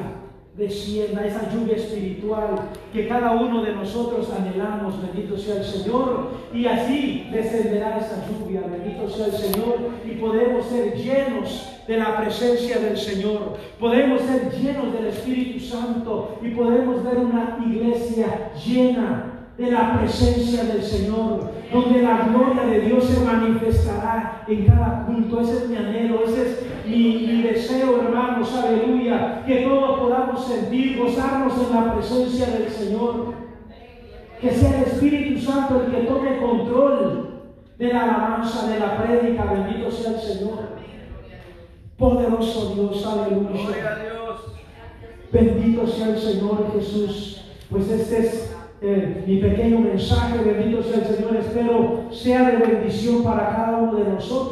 descienda, 0.60 1.26
esa 1.26 1.50
lluvia 1.52 1.78
espiritual 1.78 2.70
que 2.92 3.08
cada 3.08 3.32
uno 3.32 3.64
de 3.64 3.74
nosotros 3.74 4.30
anhelamos, 4.38 5.02
bendito 5.02 5.38
sea 5.38 5.56
el 5.56 5.64
Señor, 5.64 6.32
y 6.54 6.66
así 6.66 7.28
descenderá 7.32 7.98
esa 7.98 8.26
lluvia, 8.28 8.62
bendito 8.70 9.10
sea 9.10 9.28
el 9.28 9.32
Señor, 9.32 9.78
y 10.06 10.12
podemos 10.16 10.66
ser 10.66 10.96
llenos 10.96 11.66
de 11.88 11.98
la 11.98 12.18
presencia 12.18 12.78
del 12.78 12.98
Señor, 12.98 13.58
podemos 13.80 14.22
ser 14.22 14.52
llenos 14.52 14.92
del 14.94 15.08
Espíritu 15.08 15.60
Santo 15.62 16.38
y 16.44 16.50
podemos 16.50 17.04
ver 17.06 17.18
una 17.18 17.58
iglesia 17.66 18.52
llena 18.64 19.40
de 19.58 19.72
la 19.72 20.00
presencia 20.00 20.64
del 20.64 20.84
Señor, 20.84 21.52
donde 21.72 22.02
la 22.02 22.28
gloria 22.30 22.64
de 22.64 22.80
Dios 22.82 23.06
se 23.06 23.20
manifestará 23.26 24.44
en 24.48 24.66
cada 24.66 25.06
culto. 25.06 25.42
Ese 25.42 25.58
es 25.58 25.70
mi 25.70 25.76
anhelo, 25.76 26.24
ese 26.24 26.42
es 26.42 26.60
mi, 26.90 27.28
mi 27.28 27.42
deseo, 27.44 28.02
hermanos, 28.02 28.54
aleluya, 28.56 29.44
que 29.46 29.58
todos 29.58 30.00
podamos 30.00 30.46
sentir, 30.46 30.98
gozarnos 30.98 31.54
en 31.58 31.76
la 31.76 31.94
presencia 31.94 32.48
del 32.48 32.70
Señor. 32.70 33.34
Que 34.42 34.52
sea 34.52 34.78
el 34.78 34.84
Espíritu 34.84 35.40
Santo 35.40 35.84
el 35.86 35.92
que 35.92 36.08
tome 36.08 36.38
control 36.40 37.30
de 37.78 37.88
la 37.94 38.04
alabanza, 38.04 38.68
de 38.68 38.80
la 38.80 38.98
prédica, 38.98 39.44
bendito 39.46 39.92
sea 39.92 40.12
el 40.12 40.20
Señor. 40.20 40.80
Poderoso 41.98 42.74
Dios, 42.76 43.06
aleluya. 43.06 43.98
Bendito 45.32 45.86
sea 45.86 46.10
el 46.10 46.18
Señor 46.18 46.72
Jesús. 46.74 47.46
Pues 47.70 47.90
este 47.90 48.20
es 48.20 48.56
eh, 48.82 49.24
mi 49.28 49.38
pequeño 49.38 49.80
mensaje, 49.80 50.40
bendito 50.40 50.82
sea 50.82 51.00
el 51.00 51.06
Señor, 51.06 51.36
espero 51.36 52.06
sea 52.12 52.50
de 52.50 52.58
bendición 52.58 53.24
para 53.24 53.50
cada 53.50 53.78
uno 53.78 53.96
de 53.96 54.06
nosotros. 54.06 54.50